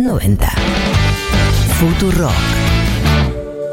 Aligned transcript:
90. 0.00 0.50
Futurock. 1.78 2.32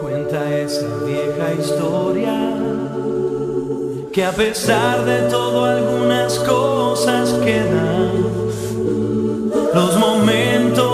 Cuenta 0.02 0.56
esa 0.56 0.86
vieja 1.04 1.54
historia 1.60 2.54
que 4.14 4.24
a 4.24 4.32
pesar 4.32 5.04
de 5.04 5.30
todo 5.32 5.66
algunas 5.66 6.38
cosas 6.40 7.32
quedan. 7.44 8.12
Los 9.74 9.98
momentos 9.98 10.91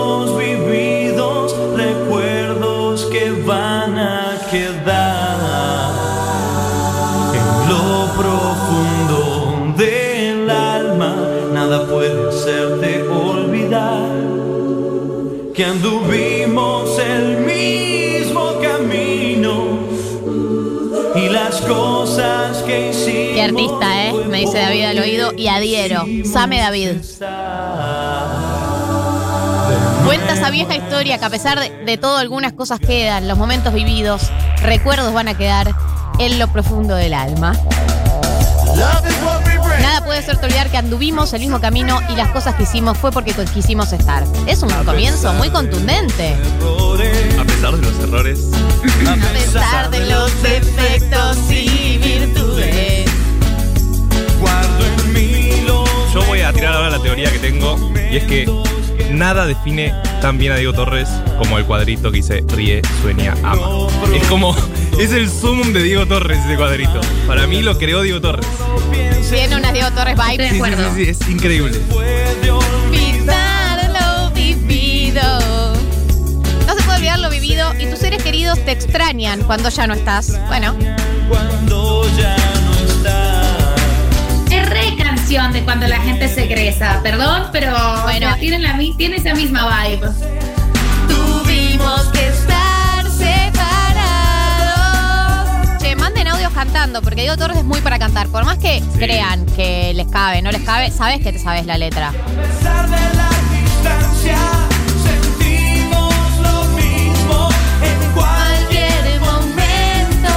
que 15.58 15.64
anduvimos 15.64 17.00
el 17.00 17.38
mismo 17.38 18.60
camino 18.62 19.80
y 21.16 21.28
las 21.30 21.60
cosas 21.62 22.58
que 22.58 22.90
hicimos. 22.90 23.34
Qué 23.34 23.42
artista, 23.42 24.06
¿eh? 24.06 24.12
Me 24.28 24.38
dice 24.38 24.56
David 24.56 24.84
al 24.84 24.98
oído 25.00 25.32
y 25.36 25.48
adhiero. 25.48 26.04
Same 26.24 26.60
David. 26.60 26.90
Cuenta 30.06 30.34
esa 30.34 30.50
vieja 30.50 30.76
historia 30.76 31.18
que 31.18 31.24
a 31.24 31.30
pesar 31.30 31.58
de, 31.58 31.70
de 31.84 31.98
todo 31.98 32.18
algunas 32.18 32.52
cosas 32.52 32.78
quedan, 32.78 33.26
los 33.26 33.36
momentos 33.36 33.74
vividos, 33.74 34.30
recuerdos 34.62 35.12
van 35.12 35.26
a 35.26 35.36
quedar 35.36 35.74
en 36.20 36.38
lo 36.38 36.46
profundo 36.52 36.94
del 36.94 37.14
alma. 37.14 37.54
Nada 39.80 40.04
puede 40.04 40.18
hacerte 40.18 40.46
olvidar 40.46 40.70
que 40.70 40.76
anduvimos 40.76 41.32
el 41.32 41.40
mismo 41.40 41.60
camino 41.60 42.00
y 42.08 42.16
las 42.16 42.28
cosas 42.28 42.54
que 42.54 42.64
hicimos 42.64 42.98
fue 42.98 43.10
porque 43.10 43.32
quisimos 43.54 43.92
estar. 43.92 44.24
Es 44.46 44.62
un 44.62 44.70
comienzo 44.84 45.32
muy 45.34 45.50
contundente. 45.50 46.36
A 47.38 47.44
pesar 47.44 47.76
de 47.76 47.82
los 47.82 47.98
errores, 48.00 48.50
A 49.06 49.32
pesar 49.32 49.90
de 49.90 50.06
los 50.06 50.42
defectos 50.42 51.38
y 51.50 51.98
virtudes. 51.98 53.10
Guardo 54.40 54.84
en 54.84 55.12
mí 55.12 55.62
los 55.66 55.88
yo 56.12 56.22
voy 56.24 56.40
a 56.40 56.52
tirar 56.52 56.74
ahora 56.74 56.90
la 56.90 56.98
teoría 57.00 57.30
que 57.30 57.38
tengo 57.38 57.76
y 58.10 58.16
es 58.16 58.24
que 58.24 58.46
nada 59.10 59.46
define 59.46 59.92
tan 60.20 60.38
bien 60.38 60.52
a 60.52 60.56
Diego 60.56 60.72
Torres 60.72 61.08
como 61.38 61.58
el 61.58 61.64
cuadrito 61.64 62.10
que 62.10 62.16
dice 62.18 62.44
ríe, 62.48 62.82
sueña, 63.02 63.34
ama. 63.42 63.88
Es 64.14 64.26
como, 64.28 64.56
es 64.98 65.12
el 65.12 65.30
sumum 65.30 65.72
de 65.72 65.82
Diego 65.82 66.06
Torres 66.06 66.38
ese 66.44 66.56
cuadrito. 66.56 67.00
Para 67.26 67.46
mí 67.46 67.62
lo 67.62 67.78
creó 67.78 68.02
Diego 68.02 68.20
Torres. 68.20 68.46
Tiene 69.30 69.56
unas 69.56 69.72
Diego 69.72 69.90
Torres 69.92 70.16
vibes. 70.16 70.50
Sí, 70.52 70.60
sí, 70.60 70.72
sí, 70.76 71.04
sí, 71.04 71.10
es 71.10 71.28
increíble. 71.28 71.78
puede 71.90 72.50
Olvidar 72.50 73.90
lo 73.92 74.30
vivido. 74.30 75.22
No 76.66 76.74
se 76.74 76.82
puede 76.82 76.96
olvidar 76.96 77.18
lo 77.18 77.30
vivido 77.30 77.72
y 77.78 77.86
tus 77.86 77.98
seres 77.98 78.22
queridos 78.22 78.58
te 78.64 78.72
extrañan 78.72 79.42
cuando 79.42 79.68
ya 79.68 79.86
no 79.86 79.94
estás. 79.94 80.32
Bueno, 80.48 80.74
cuando 81.28 82.08
ya 82.18 82.36
no 82.64 82.74
está. 82.86 83.74
Es 84.50 84.68
re 84.70 84.96
canción 84.96 85.52
de 85.52 85.62
cuando 85.62 85.86
la 85.86 86.00
gente 86.00 86.28
se 86.28 86.44
egresa, 86.44 87.00
perdón, 87.02 87.44
pero 87.52 87.72
Bueno. 88.04 88.34
la, 88.58 88.74
mi- 88.74 88.94
tiene 88.96 89.16
esa 89.16 89.34
misma 89.34 89.84
vibe. 89.88 90.08
tuvimos 91.08 92.02
que 92.12 92.32
Cantando, 96.54 97.02
porque 97.02 97.20
Diego 97.20 97.36
Torres 97.36 97.58
es 97.58 97.64
muy 97.64 97.80
para 97.80 98.00
cantar. 98.00 98.26
Por 98.28 98.44
más 98.44 98.58
que 98.58 98.82
crean 98.98 99.46
que 99.46 99.92
les 99.94 100.08
cabe, 100.08 100.42
no 100.42 100.50
les 100.50 100.62
cabe, 100.62 100.90
sabes 100.90 101.20
que 101.20 101.32
te 101.32 101.38
sabes 101.38 101.66
la 101.66 101.78
letra. 101.78 102.08
A 102.08 102.12
pesar 102.12 102.90
de 102.90 102.96
la 103.16 103.30
distancia, 103.52 104.36
sentimos 105.04 106.14
lo 106.42 106.64
mismo 106.76 107.48
en 107.80 108.12
Cualquier 108.12 109.20
momento. 109.20 110.32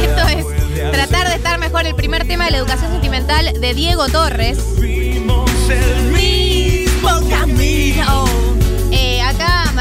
Esto 0.00 0.28
es 0.28 0.92
tratar 0.92 1.28
de 1.28 1.34
estar 1.34 1.58
mejor. 1.58 1.84
El 1.84 1.96
primer 1.96 2.26
tema 2.28 2.44
de 2.44 2.52
la 2.52 2.58
educación 2.58 2.92
sentimental 2.92 3.60
de 3.60 3.74
Diego 3.74 4.08
Torres. 4.08 4.60
Fuimos 4.76 5.50
el 5.70 6.12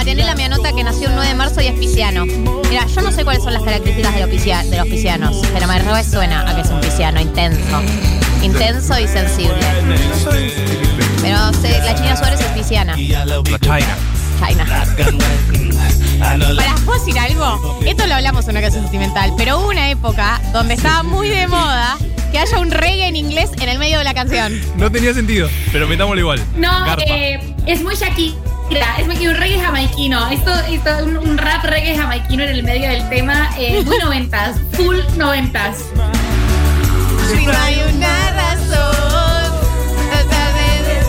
Marianela 0.08 0.36
me 0.36 0.46
anota 0.46 0.72
que 0.72 0.86
nació 0.86 1.10
el 1.10 1.16
9 1.16 1.28
de 1.28 1.36
marzo 1.36 1.60
y 1.60 1.68
es 1.68 1.78
pisciano. 1.78 2.26
Mira, 2.70 2.88
yo 2.88 3.02
no 3.02 3.12
sé 3.12 3.26
cuáles 3.26 3.44
son 3.44 3.52
las 3.52 3.62
características 3.62 4.14
de 4.16 4.22
los, 4.22 4.30
piscia- 4.30 4.64
de 4.64 4.78
los 4.78 4.88
piscianos, 4.88 5.42
pero 5.54 5.68
me 5.68 5.80
re 5.80 6.02
suena 6.06 6.50
a 6.50 6.56
que 6.56 6.62
es 6.62 6.70
un 6.70 6.80
pisciano 6.80 7.20
intenso. 7.20 7.82
Intenso 8.42 8.98
y 8.98 9.06
sensible. 9.06 9.58
Pero 11.22 11.52
sé, 11.56 11.78
la 11.84 11.94
China 11.94 12.16
Suárez 12.16 12.40
es 12.40 12.46
pisciana. 12.48 12.96
La 12.96 13.60
China. 13.60 13.98
China. 14.48 14.66
Para, 16.56 16.76
¿puedo 16.86 17.00
decir 17.06 17.20
algo? 17.20 17.78
Esto 17.86 18.08
lo 18.08 18.16
hablamos 18.16 18.46
en 18.46 18.52
una 18.52 18.60
ocasión 18.62 18.84
sentimental, 18.84 19.34
pero 19.38 19.60
hubo 19.60 19.68
una 19.68 19.90
época 19.90 20.40
donde 20.54 20.76
estaba 20.76 21.04
muy 21.04 21.28
de 21.28 21.48
moda 21.48 21.98
que 22.32 22.40
haya 22.40 22.60
un 22.60 22.72
reggae 22.72 23.08
en 23.10 23.18
inglés 23.18 23.50
en 23.60 23.68
el 23.68 23.78
medio 23.78 23.98
de 23.98 24.06
la 24.06 24.14
canción. 24.14 24.58
No 24.78 24.90
tenía 24.90 25.14
sentido, 25.14 25.50
pero 25.74 25.86
metámoslo 25.86 26.22
igual. 26.22 26.42
No, 26.56 26.96
eh, 27.02 27.56
es 27.66 27.82
muy 27.84 27.96
Shakira. 27.96 28.36
Es 28.70 29.06
muy 29.06 29.16
que 29.16 29.30
un 29.30 29.36
reggae 29.36 29.60
jamaiquino. 29.60 30.28
Esto, 30.30 30.52
esto 30.70 30.90
un, 31.06 31.18
un 31.18 31.38
rap 31.38 31.64
reggae 31.64 31.96
jamaiquino 31.96 32.44
en 32.44 32.50
el 32.50 32.64
medio 32.64 32.90
del 32.90 33.08
tema. 33.10 33.50
eh, 33.58 33.82
muy 33.86 33.98
noventas. 34.00 34.58
Full 34.74 34.98
noventas. 35.18 35.78
Si 37.30 37.46
no 37.46 37.52
hay 37.58 37.82
una 37.96 38.32
razón, 38.32 39.54
tratar 40.10 40.54
de, 40.54 41.02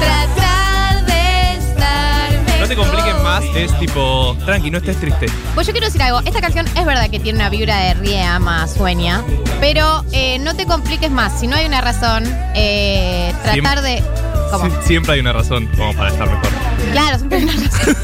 tratar 0.00 1.06
de 1.06 1.54
estar 1.54 2.60
No 2.60 2.68
te 2.68 2.76
compliques 2.76 3.14
más, 3.22 3.44
es 3.56 3.78
tipo, 3.78 4.36
tranqui, 4.44 4.70
no 4.70 4.78
estés 4.78 4.98
triste. 4.98 5.26
Pues 5.54 5.66
yo 5.66 5.72
quiero 5.72 5.86
decir 5.86 6.02
algo, 6.02 6.20
esta 6.26 6.40
canción 6.40 6.66
es 6.76 6.84
verdad 6.84 7.08
que 7.10 7.20
tiene 7.20 7.38
una 7.38 7.48
vibra 7.48 7.76
de 7.78 7.94
ríe, 7.94 8.22
ama, 8.22 8.66
sueña, 8.68 9.22
pero 9.60 10.04
eh, 10.12 10.38
no 10.40 10.54
te 10.54 10.66
compliques 10.66 11.10
más, 11.10 11.40
si 11.40 11.46
no 11.46 11.56
hay 11.56 11.64
una 11.66 11.80
razón, 11.80 12.24
eh, 12.54 13.32
tratar 13.42 13.80
de... 13.82 14.02
¿Cómo? 14.50 14.64
Sie- 14.66 14.82
siempre 14.86 15.14
hay 15.14 15.20
una 15.20 15.32
razón 15.32 15.66
como 15.76 15.94
para 15.94 16.10
estar 16.10 16.28
mejor. 16.28 16.48
Claro, 16.92 17.16
siempre 17.18 17.38
hay 17.38 17.44
una 17.44 17.52
razón. 17.54 17.96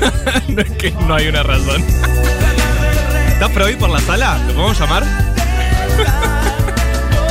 no 0.54 0.62
es 0.62 0.70
que 0.72 0.90
no 0.92 1.14
hay 1.14 1.28
una 1.28 1.42
razón. 1.42 1.84
¿Estás 3.32 3.56
hoy 3.56 3.76
por 3.76 3.90
la 3.90 4.00
sala? 4.00 4.38
¿Lo 4.48 4.52
podemos 4.54 4.78
llamar? 4.78 5.04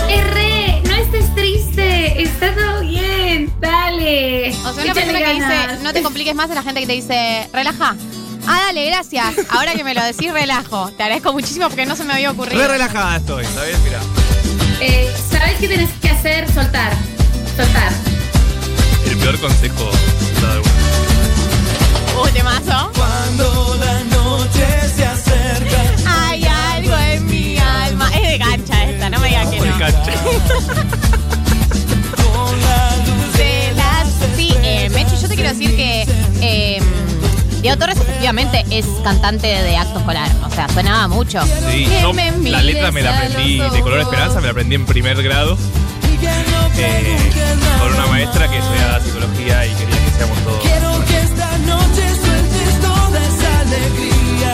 R, 0.10 0.82
no 0.86 0.96
estés 0.96 1.36
triste. 1.36 2.22
Está 2.24 2.54
todo 2.56 2.82
bien. 2.82 3.52
Dale. 3.60 4.50
O 4.50 4.54
sea, 4.54 4.72
una 4.74 4.82
Échale 4.84 4.94
persona 4.96 5.20
que 5.20 5.34
dice, 5.34 5.84
no 5.84 5.94
te 5.94 6.02
compliques 6.02 6.36
más 6.36 6.50
es 6.50 6.56
la 6.56 6.64
gente 6.64 6.80
que 6.82 6.88
te 6.88 6.94
dice, 6.94 7.48
relaja. 7.54 7.96
Ah, 8.48 8.62
dale, 8.68 8.88
gracias. 8.88 9.36
Ahora 9.52 9.74
que 9.74 9.84
me 9.84 9.94
lo 9.94 10.04
decís, 10.04 10.32
relajo. 10.34 10.90
Te 10.92 11.04
agradezco 11.04 11.32
muchísimo 11.34 11.68
porque 11.68 11.86
no 11.86 11.96
se 11.96 12.04
me 12.06 12.14
había 12.14 12.32
ocurrido. 12.32 12.60
Re 12.62 12.68
relajada 12.68 13.18
estoy, 13.18 13.44
¿está 13.46 13.64
bien? 13.66 13.78
Mira. 13.84 14.00
Eh, 14.82 15.14
¿Sabes 15.30 15.56
qué 15.60 15.68
tienes 15.68 15.90
que 16.02 16.10
hacer? 16.10 16.52
Soltar. 16.52 16.94
Soltar. 17.56 17.92
El 19.10 19.18
peor 19.18 19.40
consejo 19.40 19.90
dado 20.40 20.54
alguna 20.54 20.78
vez. 20.84 21.10
Uh, 22.16 22.28
temazo. 22.32 22.92
Cuando 22.96 23.76
la 23.80 24.04
noche 24.04 24.66
se 24.96 25.04
acerca. 25.06 25.82
Hay 26.06 26.46
algo 26.46 26.96
en 26.96 27.26
mi 27.26 27.58
alma. 27.58 28.12
Es 28.16 28.22
de 28.22 28.38
gancha 28.38 28.84
esta, 28.84 29.10
no 29.10 29.20
me 29.20 29.30
digan 29.30 29.50
que 29.50 29.60
no. 29.62 29.80
cancha. 29.80 30.12
Con 32.16 32.62
la 32.62 32.96
luz 32.98 33.34
de 33.38 33.74
las... 33.76 34.08
Sí, 34.36 34.54
eh, 34.64 34.90
Mechi, 34.92 35.18
yo 35.20 35.28
te 35.28 35.34
quiero 35.36 35.50
decir 35.50 35.76
que 35.76 36.06
eh, 36.42 36.80
Diego 37.62 37.78
Torres 37.78 37.98
efectivamente 38.00 38.64
es 38.70 38.86
cantante 39.04 39.48
de 39.48 39.76
acto 39.76 40.00
escolar. 40.00 40.30
O 40.46 40.52
sea, 40.52 40.70
sonaba 40.70 41.08
mucho. 41.08 41.42
Sí, 41.72 41.88
yo 42.02 42.14
la 42.14 42.62
letra 42.62 42.92
me 42.92 43.02
la 43.02 43.18
aprendí 43.18 43.58
de 43.58 43.82
color 43.82 44.02
esperanza, 44.02 44.36
me 44.36 44.46
la 44.46 44.52
aprendí 44.52 44.76
en 44.76 44.86
primer 44.86 45.22
grado. 45.24 45.58
Eh, 46.80 47.18
con 47.80 47.94
una 47.94 48.08
maestra 48.08 48.48
que 48.48 48.58
estudiaba 48.58 49.00
psicología 49.02 49.66
y 49.66 49.74
quería 49.76 50.06
que 50.06 50.12
seamos 50.12 50.38
todos. 50.40 50.62
Quiero 50.62 51.06
que 51.06 51.20
esta 51.20 51.58
noche 51.60 52.16
sueltes 52.24 52.82
toda 52.82 53.20
esa 53.20 53.60
alegría 53.60 54.54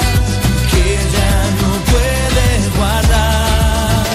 que 0.72 0.98
ya 1.16 1.52
no 1.62 1.70
puedes 1.92 2.78
guardar. 2.78 4.06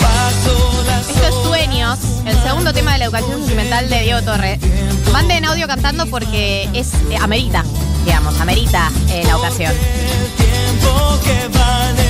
Paso 0.00 0.84
las 0.86 1.08
Esto 1.08 1.26
es 1.26 1.34
Sueños, 1.46 1.98
el 2.26 2.38
segundo 2.42 2.72
tema 2.72 2.92
de 2.92 2.98
la 2.98 3.04
educación 3.06 3.38
sentimental 3.40 3.88
de 3.88 4.00
Diego 4.00 4.22
Torres. 4.22 4.58
Manden 5.12 5.44
audio 5.44 5.66
cantando 5.66 6.06
porque 6.06 6.68
es 6.72 6.94
eh, 7.10 7.16
amerita, 7.20 7.64
digamos, 8.04 8.38
amerita 8.40 8.90
eh, 9.08 9.22
la 9.26 9.36
ocasión. 9.36 9.72
el 9.72 10.30
tiempo 10.44 11.18
que 11.24 11.58
vale 11.58 12.01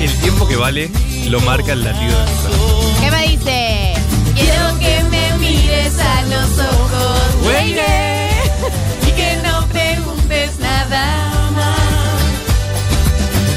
el 0.00 0.12
tiempo 0.20 0.46
que 0.46 0.56
vale 0.56 0.90
lo 1.28 1.40
marca 1.40 1.72
el 1.72 1.82
latido 1.84 2.18
de 2.18 2.24
mi 2.30 2.36
corazón. 2.38 2.94
¿Qué 3.00 3.10
me 3.10 3.28
dice? 3.28 3.94
Quiero 4.34 4.78
que 4.78 5.02
me 5.10 5.38
mires 5.38 5.98
a 5.98 6.22
los 6.22 6.58
ojos, 6.58 7.34
Güey. 7.42 7.72
y 7.72 9.10
que 9.12 9.38
no 9.44 9.66
preguntes 9.68 10.58
nada 10.58 11.50
más. 11.52 11.78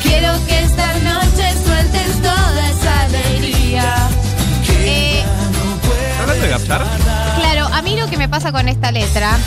Quiero 0.03 0.33
que 0.47 0.59
esta 0.63 0.93
noche 0.99 1.53
sueltes 1.65 2.21
toda 2.21 2.69
esa 2.69 3.01
alegría. 3.01 4.09
Eh, 4.81 5.23
¿Estás 6.11 6.19
hablando 6.21 6.43
de 6.43 6.49
Gaptar? 6.49 6.98
A 7.79 7.81
mí 7.81 7.95
lo 7.95 8.09
que 8.09 8.17
me 8.17 8.27
pasa 8.27 8.51
con 8.51 8.67
esta 8.67 8.91
letra 8.91 9.37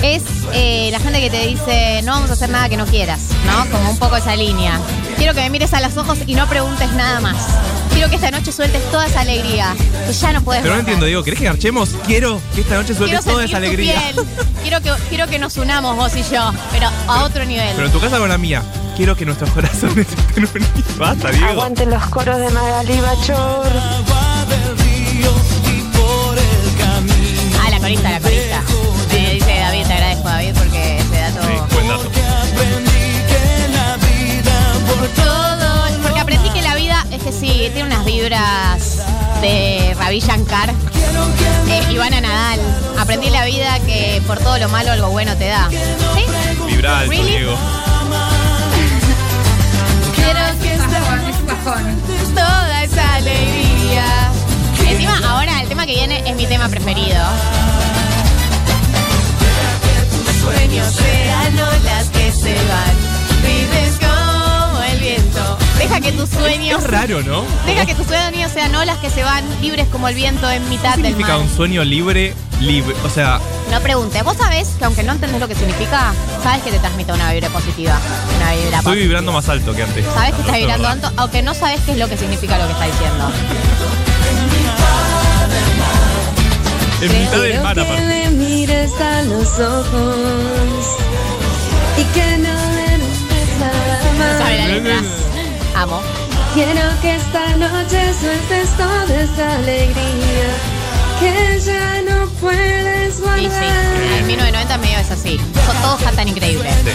es 0.00 0.22
eh, 0.52 0.90
la 0.92 1.00
gente 1.00 1.20
que 1.20 1.28
te 1.28 1.44
dice, 1.48 2.02
no 2.04 2.12
vamos 2.12 2.30
a 2.30 2.34
hacer 2.34 2.48
nada 2.48 2.68
que 2.68 2.76
no 2.76 2.86
quieras, 2.86 3.20
¿no? 3.46 3.68
Como 3.68 3.90
un 3.90 3.98
poco 3.98 4.16
esa 4.16 4.36
línea. 4.36 4.78
Quiero 5.16 5.34
que 5.34 5.40
me 5.40 5.50
mires 5.50 5.74
a 5.74 5.80
los 5.80 5.96
ojos 5.96 6.18
y 6.24 6.36
no 6.36 6.46
preguntes 6.46 6.92
nada 6.92 7.18
más. 7.18 7.36
Quiero 7.92 8.08
que 8.08 8.14
esta 8.14 8.30
noche 8.30 8.52
sueltes 8.52 8.80
toda 8.92 9.06
esa 9.06 9.22
alegría, 9.22 9.74
que 10.06 10.12
ya 10.12 10.32
no 10.32 10.40
puedes 10.40 10.62
Pero 10.62 10.74
no 10.74 10.80
entiendo, 10.80 11.06
digo, 11.06 11.24
¿querés 11.24 11.40
que 11.40 11.46
garchemos? 11.46 11.88
Quiero 12.06 12.40
que 12.54 12.60
esta 12.60 12.76
noche 12.76 12.94
Quiero 12.94 13.22
sueltes 13.22 13.24
toda 13.24 13.42
sentir 13.42 13.56
esa 13.56 13.58
tu 13.58 13.66
alegría. 13.66 14.12
piel. 14.12 14.26
Quiero 14.62 14.80
que, 14.82 14.92
quiero 15.08 15.26
que 15.26 15.38
nos 15.40 15.56
unamos 15.56 15.96
vos 15.96 16.14
y 16.14 16.22
yo, 16.32 16.52
pero 16.70 16.88
a 17.08 17.24
otro 17.24 17.44
nivel. 17.44 17.72
Pero 17.74 17.86
en 17.88 17.92
tu 17.92 17.98
casa 17.98 18.18
con 18.18 18.28
la 18.28 18.38
mía, 18.38 18.62
quiero 18.96 19.16
que 19.16 19.26
nuestros 19.26 19.50
corazones 19.50 20.06
estén 20.28 20.44
unidos. 20.44 20.96
Basta, 20.96 21.30
Diego. 21.32 21.48
Aguanten 21.48 21.90
los 21.90 22.06
coros 22.06 22.38
de 22.38 22.50
Magali 22.50 23.00
Bachor. 23.00 23.66
Vibras 38.30 39.02
de 39.40 39.92
Ravi 39.98 40.20
Shankar 40.20 40.70
eh, 41.68 41.82
Ivana 41.90 42.20
Nadal. 42.20 42.60
Aprendí 42.96 43.28
la 43.28 43.44
vida 43.44 43.80
que 43.80 44.22
por 44.24 44.38
todo 44.38 44.56
lo 44.58 44.68
malo 44.68 44.92
algo 44.92 45.08
bueno 45.08 45.36
te 45.36 45.48
da. 45.48 45.68
¿Sí? 45.68 46.24
Vibra 46.68 47.00
alto, 47.00 47.10
Really? 47.10 47.28
Diego. 47.28 47.56
Toda 52.34 52.84
esa 52.84 53.14
alegría. 53.14 54.30
Encima, 54.88 55.20
ahora 55.28 55.60
el 55.62 55.68
tema 55.68 55.84
que 55.86 55.94
viene 55.94 56.22
es 56.24 56.36
mi 56.36 56.46
tema 56.46 56.68
preferido. 56.68 57.24
Sueños 60.40 60.94
sean 60.94 61.54
olas 61.54 62.08
que 62.12 62.30
se 62.30 62.54
van, 62.54 62.96
vives 63.42 63.98
como 63.98 64.82
el 64.84 65.00
viento. 65.00 65.69
Deja 65.80 66.00
que 66.00 66.12
tus 66.12 66.28
sueños, 66.28 66.82
Es 66.84 66.90
raro, 66.90 67.22
¿no? 67.22 67.42
deja 67.66 67.86
que 67.86 67.94
tus 67.94 68.06
sueños 68.06 68.52
sean 68.52 68.74
olas 68.74 68.98
que 68.98 69.08
se 69.10 69.22
van 69.24 69.42
libres 69.62 69.86
como 69.88 70.08
el 70.08 70.14
viento 70.14 70.48
en 70.50 70.68
mitad 70.68 70.94
¿Qué 70.96 71.02
del 71.02 71.12
significa 71.12 71.38
mar. 71.38 71.46
un 71.46 71.56
sueño 71.56 71.82
libre? 71.84 72.34
Libre. 72.60 72.94
O 73.04 73.08
sea, 73.08 73.40
No 73.70 73.80
preguntes, 73.80 74.22
vos 74.22 74.36
sabés 74.36 74.68
que 74.78 74.84
aunque 74.84 75.02
no 75.02 75.12
entendés 75.12 75.40
lo 75.40 75.48
que 75.48 75.54
significa, 75.54 76.12
sabes 76.42 76.62
que 76.62 76.70
te 76.70 76.78
transmite 76.78 77.12
una 77.14 77.32
vibra 77.32 77.48
positiva. 77.48 77.98
Una 78.36 78.50
vibra 78.52 78.64
estoy 78.66 78.82
positiva. 78.82 78.94
vibrando 78.96 79.32
más 79.32 79.48
alto 79.48 79.74
que 79.74 79.82
antes. 79.82 80.04
Sabes 80.14 80.34
que 80.34 80.40
estás 80.42 80.56
vibrando 80.58 80.88
verdad. 80.88 81.04
alto, 81.06 81.20
aunque 81.22 81.42
no 81.42 81.54
sabes 81.54 81.80
qué 81.86 81.92
es 81.92 81.98
lo 81.98 82.08
que 82.08 82.16
significa 82.18 82.58
lo 82.58 82.66
que 82.66 82.72
está 82.72 82.84
diciendo. 82.84 83.30
En 87.00 87.18
mitad 87.18 87.40
del 87.40 87.62
mar, 87.62 87.74
que 87.74 87.80
aparte. 87.80 88.06
le 88.06 88.30
mires 88.32 88.92
a 89.00 89.22
los 89.22 89.48
ojos 89.58 90.86
y 91.96 92.04
que 92.14 92.38
no 92.38 92.60
sabe 94.38 94.80
la. 94.82 95.29
Amo. 95.74 96.00
Quiero 96.54 96.82
que 97.00 97.14
esta 97.16 97.56
noche 97.56 98.12
sueltes 98.20 98.70
toda 98.76 99.04
esa 99.22 99.54
alegría 99.56 100.50
que 101.20 101.60
ya 101.60 102.02
no 102.02 102.26
puedes 102.40 103.14
Y 103.18 103.20
sí, 103.20 103.22
guardar. 103.22 103.84
en 104.18 104.26
1990 104.26 104.78
medio 104.78 104.98
es 104.98 105.10
así. 105.10 105.38
Son 105.66 105.76
todos 105.82 106.00
cantan 106.02 106.28
increíbles. 106.28 106.74
Sí. 106.84 106.90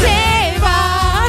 Se 0.00 0.60
va. 0.60 1.26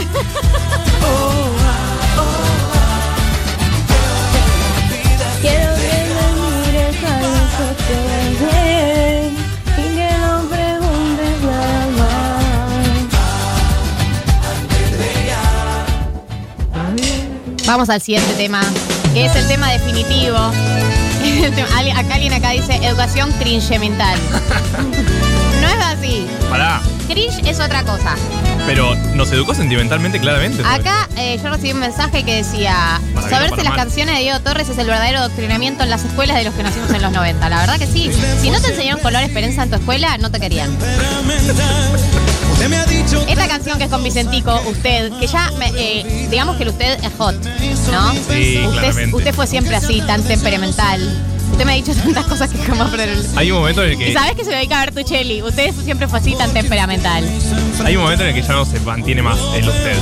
Vamos 17.72 17.90
al 17.90 18.02
siguiente 18.02 18.34
tema, 18.34 18.62
que 19.14 19.28
es 19.28 19.34
el 19.34 19.48
tema 19.48 19.72
definitivo. 19.72 20.36
Acá 21.96 22.16
alguien 22.16 22.34
acá 22.34 22.50
dice 22.50 22.76
educación 22.86 23.32
cringe 23.40 23.80
mental. 23.80 24.20
No 25.62 25.68
es 25.68 25.86
así. 25.86 26.28
Pará. 26.50 26.82
Cringe 27.08 27.48
es 27.48 27.60
otra 27.60 27.84
cosa. 27.84 28.16
Pero 28.66 28.96
nos 29.16 29.32
educó 29.32 29.54
sentimentalmente, 29.54 30.20
claramente. 30.20 30.64
Acá 30.66 31.08
eh, 31.16 31.40
yo 31.42 31.50
recibí 31.50 31.72
un 31.72 31.80
mensaje 31.80 32.24
que 32.24 32.38
decía, 32.38 33.00
Para 33.14 33.30
saberse 33.30 33.52
para 33.52 33.64
las 33.64 33.78
mal. 33.78 33.78
canciones 33.78 34.16
de 34.16 34.22
Diego 34.22 34.40
Torres 34.42 34.68
es 34.68 34.78
el 34.78 34.88
verdadero 34.88 35.20
adoctrinamiento 35.20 35.84
en 35.84 35.92
las 35.92 36.04
escuelas 36.04 36.36
de 36.36 36.44
los 36.46 36.54
que 36.56 36.64
nacimos 36.64 36.90
en 36.92 37.02
los 37.02 37.12
90. 37.12 37.48
La 37.48 37.60
verdad 37.60 37.78
que 37.78 37.88
sí. 37.88 38.12
Si 38.42 38.50
no 38.50 38.60
te 38.60 38.72
enseñaron 38.72 39.02
color 39.02 39.22
esperanza 39.22 39.64
en 39.64 39.70
tu 39.70 39.76
escuela, 39.78 40.18
no 40.18 40.30
te 40.30 40.42
querían. 40.42 40.76
Esta 43.28 43.48
canción 43.48 43.78
que 43.78 43.86
es 43.86 43.90
con 43.90 44.04
Vicentico, 44.04 44.62
usted, 44.68 45.12
que 45.20 45.28
ya, 45.28 45.52
eh, 45.76 46.28
digamos 46.30 46.58
que 46.58 46.64
el 46.64 46.70
usted 46.70 47.04
es 47.04 47.12
hot, 47.18 47.36
¿no? 47.92 48.12
Sí, 48.30 48.60
usted, 48.68 49.14
usted 49.14 49.34
fue 49.34 49.48
siempre 49.48 49.76
así, 49.76 50.02
tan 50.02 50.24
temperamental. 50.24 51.02
Usted 51.52 51.66
me 51.66 51.74
ha 51.74 51.76
dicho 51.76 51.94
tantas 51.94 52.26
cosas 52.26 52.50
que 52.50 52.58
jamás 52.60 52.90
pero 52.92 53.12
Hay 53.36 53.52
un 53.52 53.60
momento 53.60 53.84
en 53.84 53.92
el 53.92 53.94
Y 53.96 53.98
que. 54.06 54.14
sabes 54.14 54.36
que 54.36 54.46
se 54.46 54.52
dedica 54.52 54.82
a 54.82 54.86
ver 54.86 54.94
tu 54.94 55.04
cheli. 55.04 55.42
Usted 55.42 55.74
siempre 55.84 56.08
fue 56.08 56.20
así, 56.20 56.34
tan 56.36 56.52
temperamental. 56.54 57.28
Hay 57.84 57.96
un 57.96 58.04
momento 58.04 58.24
en 58.24 58.30
el 58.30 58.36
que 58.36 58.42
ya 58.42 58.54
no 58.54 58.66
se 58.66 58.80
mantiene 58.80 59.22
más 59.22 59.38
el 59.56 59.68
usted. 59.68 59.98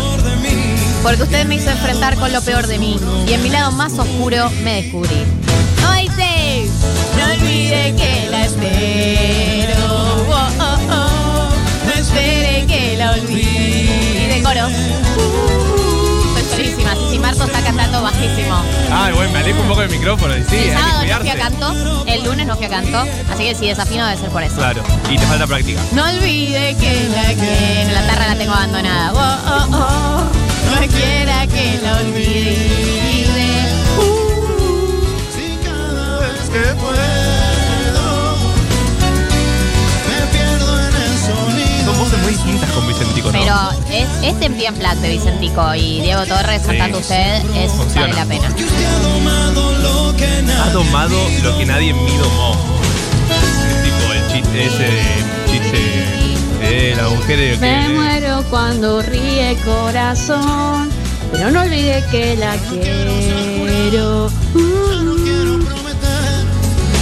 Porque 1.02 1.24
usted 1.24 1.46
me 1.46 1.56
hizo 1.56 1.70
enfrentar 1.72 2.16
con 2.18 2.32
lo 2.32 2.42
peor 2.42 2.68
de 2.68 2.78
mí. 2.78 2.98
Y 3.28 3.34
en 3.34 3.42
mi 3.42 3.50
lado 3.50 3.72
más 3.72 3.94
oscuro 3.94 4.50
me 4.64 4.84
descubrí. 4.84 5.24
Hoy 5.90 6.08
sé, 6.16 6.66
no 7.18 7.34
olvide 7.34 7.96
que 7.96 8.28
la 8.30 8.46
espero. 8.46 9.59
No 12.12 12.16
espere 12.20 12.66
que 12.66 12.98
la 12.98 13.12
olvide. 13.12 14.42
Coros. 14.44 14.72
Soy 16.34 16.44
solísima. 16.50 16.96
Si 17.10 17.20
Marto 17.20 17.44
está 17.44 17.62
cantando 17.62 18.02
bajísimo. 18.02 18.56
Ah, 18.92 19.12
bueno, 19.14 19.32
me 19.32 19.40
alejo 19.40 19.62
un 19.62 19.68
poco 19.68 19.82
del 19.82 19.92
micrófono 19.92 20.36
y 20.36 20.44
sí, 20.44 20.56
el 20.56 20.70
hay 20.70 20.72
sábado 20.74 21.02
que 21.02 21.08
no 21.08 21.20
fui 21.20 21.30
a 21.30 21.34
cuidarse. 21.34 21.40
canto. 21.60 22.06
El 22.08 22.24
lunes 22.24 22.48
no 22.48 22.56
fui 22.56 22.66
a 22.66 22.70
canto. 22.70 23.06
Así 23.32 23.44
que 23.44 23.56
si 23.56 23.68
desafino 23.68 24.06
debe 24.08 24.20
ser 24.20 24.30
por 24.30 24.44
eso. 24.44 24.56
Claro, 24.56 24.82
y 25.10 25.18
te 25.18 25.26
falta 25.26 25.46
práctica. 25.48 25.82
No 25.92 26.04
olvide 26.06 26.76
que 26.80 27.10
la 27.10 27.34
quiere. 27.34 27.92
La 27.94 28.08
tarra 28.08 28.28
la 28.30 28.36
tengo 28.36 28.54
abandonada. 28.54 29.14
Oh, 29.14 29.18
oh, 29.18 29.78
oh. 29.78 30.24
No 30.76 30.88
quiera 30.88 31.46
que 31.48 31.80
la 31.84 31.98
olvide. 31.98 33.50
Si 35.36 35.58
cada 35.64 36.20
vez 36.20 36.50
que 36.50 36.74
puedo 36.76 37.19
es, 43.92 44.08
este 44.24 44.46
en 44.46 44.60
en 44.60 44.78
Black 44.78 44.98
de 44.98 45.10
Vicentico 45.10 45.74
y 45.76 46.02
Diego 46.02 46.26
Torres 46.26 46.62
cantando 46.66 47.00
usted 47.00 47.42
es 47.56 47.72
Funciona. 47.72 48.08
vale 48.08 48.14
la 48.16 48.26
pena. 48.26 48.50
Ha 50.64 50.70
domado 50.72 51.18
lo 51.44 51.58
que 51.58 51.66
nadie 51.66 51.90
en 51.92 52.04
mí 52.04 52.12
domó. 52.18 52.56
Es 53.70 53.84
tipo 53.84 54.14
el 54.14 54.28
chiste 54.32 54.66
ese 54.66 54.84
de 54.84 54.92
chiste 55.52 55.82
de 56.60 56.96
la 56.96 57.10
mujer 57.10 57.38
de 57.40 57.58
Me 57.58 57.88
que. 57.88 57.94
muero 57.94 58.44
cuando 58.50 59.02
ríe 59.02 59.58
corazón, 59.66 60.90
pero 61.32 61.50
no 61.52 61.62
olvide 61.62 62.04
que 62.12 62.36
la 62.36 62.56
quiero. 62.70 64.30
No 64.54 65.16
quiero 65.24 65.60
prometer, 65.66 66.46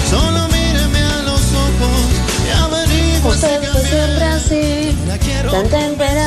solo 0.10 0.48
míreme 0.50 1.00
a 1.00 1.22
los 1.24 1.42
ojos 1.42 2.00
y 2.46 2.50
averigüe 2.52 3.30
Usted 3.30 3.64
fue 3.72 3.82
siempre 3.82 4.26
así, 4.26 4.96
La 5.08 5.18
quiero 5.18 5.52
tan 5.52 5.68
temperamental. 5.68 6.27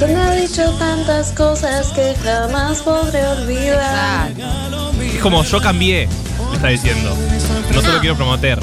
Que 0.00 0.06
me 0.06 0.20
ha 0.22 0.30
dicho 0.34 0.62
tantas 0.78 1.30
cosas 1.32 1.88
que 1.88 2.14
jamás 2.24 2.78
podré 2.80 3.22
olvidar. 3.26 4.32
Es 5.14 5.20
como 5.20 5.44
yo 5.44 5.60
cambié, 5.60 6.08
le 6.50 6.56
está 6.56 6.68
diciendo. 6.68 7.14
No 7.74 7.80
solo 7.82 7.94
No. 7.94 8.00
quiero 8.00 8.16
prometer. 8.16 8.58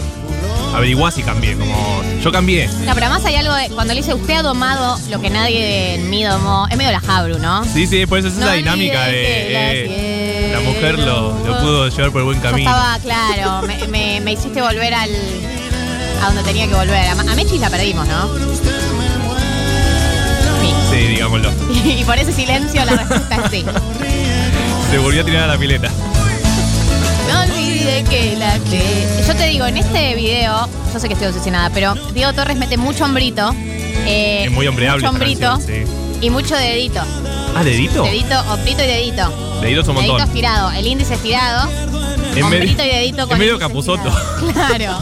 Averiguá 0.76 1.12
si 1.12 1.22
cambié, 1.24 1.56
como 1.56 2.02
yo 2.24 2.32
cambié. 2.32 2.68
No, 2.68 2.94
pero 2.94 3.06
además 3.06 3.24
hay 3.26 3.36
algo 3.36 3.54
de 3.54 3.70
cuando 3.70 3.94
le 3.94 4.02
dice 4.02 4.14
usted 4.16 4.34
ha 4.36 4.42
domado 4.44 4.98
lo 5.10 5.22
que 5.22 5.30
nadie 5.30 5.96
en 5.96 6.10
mí 6.10 6.24
domó. 6.24 6.68
Es 6.70 6.78
medio 6.78 6.92
la 6.92 7.00
Jabru, 7.00 7.38
¿no? 7.40 7.64
Sí, 7.66 7.86
sí, 7.88 8.06
por 8.08 8.18
eso 8.20 8.28
es 8.30 8.34
No 8.36 8.46
esa 8.46 8.54
dinámica 8.54 9.06
que 9.06 9.12
de. 9.12 9.86
eh, 9.86 10.52
la 10.54 10.60
mujer 10.62 11.00
lo, 11.00 11.38
lo 11.46 11.58
pudo 11.60 11.88
llevar 11.90 12.12
por 12.12 12.22
el 12.22 12.26
buen 12.26 12.38
Yo 12.38 12.44
camino. 12.50 12.70
estaba, 12.70 13.00
claro, 13.00 13.68
me, 13.68 13.88
me- 13.88 14.22
me 14.22 14.32
hiciste 14.34 14.62
volver 14.62 14.94
al. 14.94 15.10
a 16.22 16.26
donde 16.28 16.44
tenía 16.44 16.68
que 16.68 16.74
volver. 16.76 17.08
A, 17.08 17.12
a 17.12 17.36
Mechis 17.36 17.62
la 17.62 17.70
perdimos, 17.70 18.08
¿no? 18.08 18.28
Sí. 21.00 21.08
Digámoslo. 21.08 21.52
Y 21.86 22.04
por 22.04 22.18
ese 22.18 22.32
silencio 22.34 22.84
la 22.86 22.94
respuesta 22.96 23.36
es 23.46 23.52
sí. 23.52 23.66
Se 24.92 24.98
volvió 25.00 25.22
a 25.22 25.26
tirar 25.26 25.44
a 25.44 25.48
la 25.48 25.58
pileta. 25.58 25.90
No 27.30 27.42
olvide 27.42 28.04
que 28.10 28.36
la 28.38 28.58
que. 28.60 29.24
Yo 29.28 29.36
te 29.36 29.46
digo, 29.48 29.66
en 29.66 29.78
este 29.78 30.16
video, 30.16 30.68
yo 30.94 31.00
sé 31.00 31.08
que 31.08 31.14
estoy 31.14 31.28
obsesionada, 31.30 31.70
pero 31.72 31.94
Diego 32.14 32.32
Torres 32.34 32.58
mete 32.58 32.78
mucho 32.78 33.04
hombrito. 33.06 33.54
eh, 34.06 34.44
Es 34.46 34.52
muy 34.52 34.66
hombreable 34.68 35.02
Mucho 35.02 35.12
hombrito 35.12 35.42
canción, 35.52 35.86
sí. 35.86 35.92
y 36.22 36.30
mucho 36.30 36.56
dedito. 36.56 37.02
Ah, 37.56 37.64
dedito. 37.64 38.04
Dedito, 38.04 38.40
hombrito 38.52 38.84
y 38.84 38.88
dedito. 38.88 39.60
Deditos 39.62 39.88
un 39.88 39.96
Dedito 39.96 40.14
montón. 40.14 40.28
estirado, 40.30 40.72
el 40.72 40.88
índice 40.88 41.16
estirado. 41.16 41.70
En 42.36 42.44
Hombrito 42.44 42.78
medio- 42.78 42.94
y 42.94 42.96
dedito 42.98 43.24
en 43.24 43.28
con 43.30 43.40
medio 43.40 43.54
el 43.56 43.60
Capusotto. 43.60 44.12
Claro. 44.54 45.00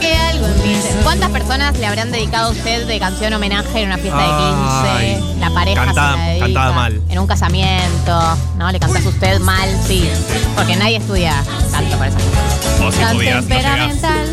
Porque 0.00 0.16
algo 0.16 0.46
en 0.46 0.62
mí 0.62 0.74
se- 0.80 0.94
¿Cuántas 1.02 1.28
personas 1.30 1.76
le 1.76 1.84
habrán 1.86 2.10
dedicado 2.10 2.48
a 2.48 2.50
usted 2.52 2.86
de 2.86 2.98
canción 2.98 3.34
homenaje 3.34 3.80
en 3.82 3.88
una 3.88 3.98
fiesta 3.98 4.18
Ay, 4.18 5.10
de 5.10 5.16
15? 5.18 5.40
La 5.40 5.50
pareja 5.50 5.84
cantada- 5.84 6.12
se 6.12 6.16
la 6.18 6.24
dedica. 6.28 6.46
cantada 6.46 6.72
mal. 6.72 7.00
En 7.10 7.18
un 7.18 7.26
casamiento, 7.26 8.38
¿no? 8.56 8.72
Le 8.72 8.80
cantás 8.80 9.04
a 9.04 9.08
usted 9.10 9.40
mal, 9.40 9.68
sí. 9.86 10.08
Porque 10.56 10.74
nadie 10.76 10.96
estudia 10.96 11.34
canto 11.70 11.98
para 11.98 12.08
esas 12.08 12.22
cosas. 12.22 12.80
O 12.80 12.90
si 12.92 12.98
Tan 12.98 13.14
podías, 13.14 13.44
no 13.44 13.54
llegás. 13.56 13.62
temperamental. 13.62 14.26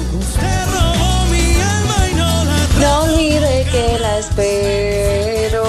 No 2.79 3.00
olvide 3.01 3.67
que 3.69 3.97
la 4.00 4.19
espero. 4.19 5.63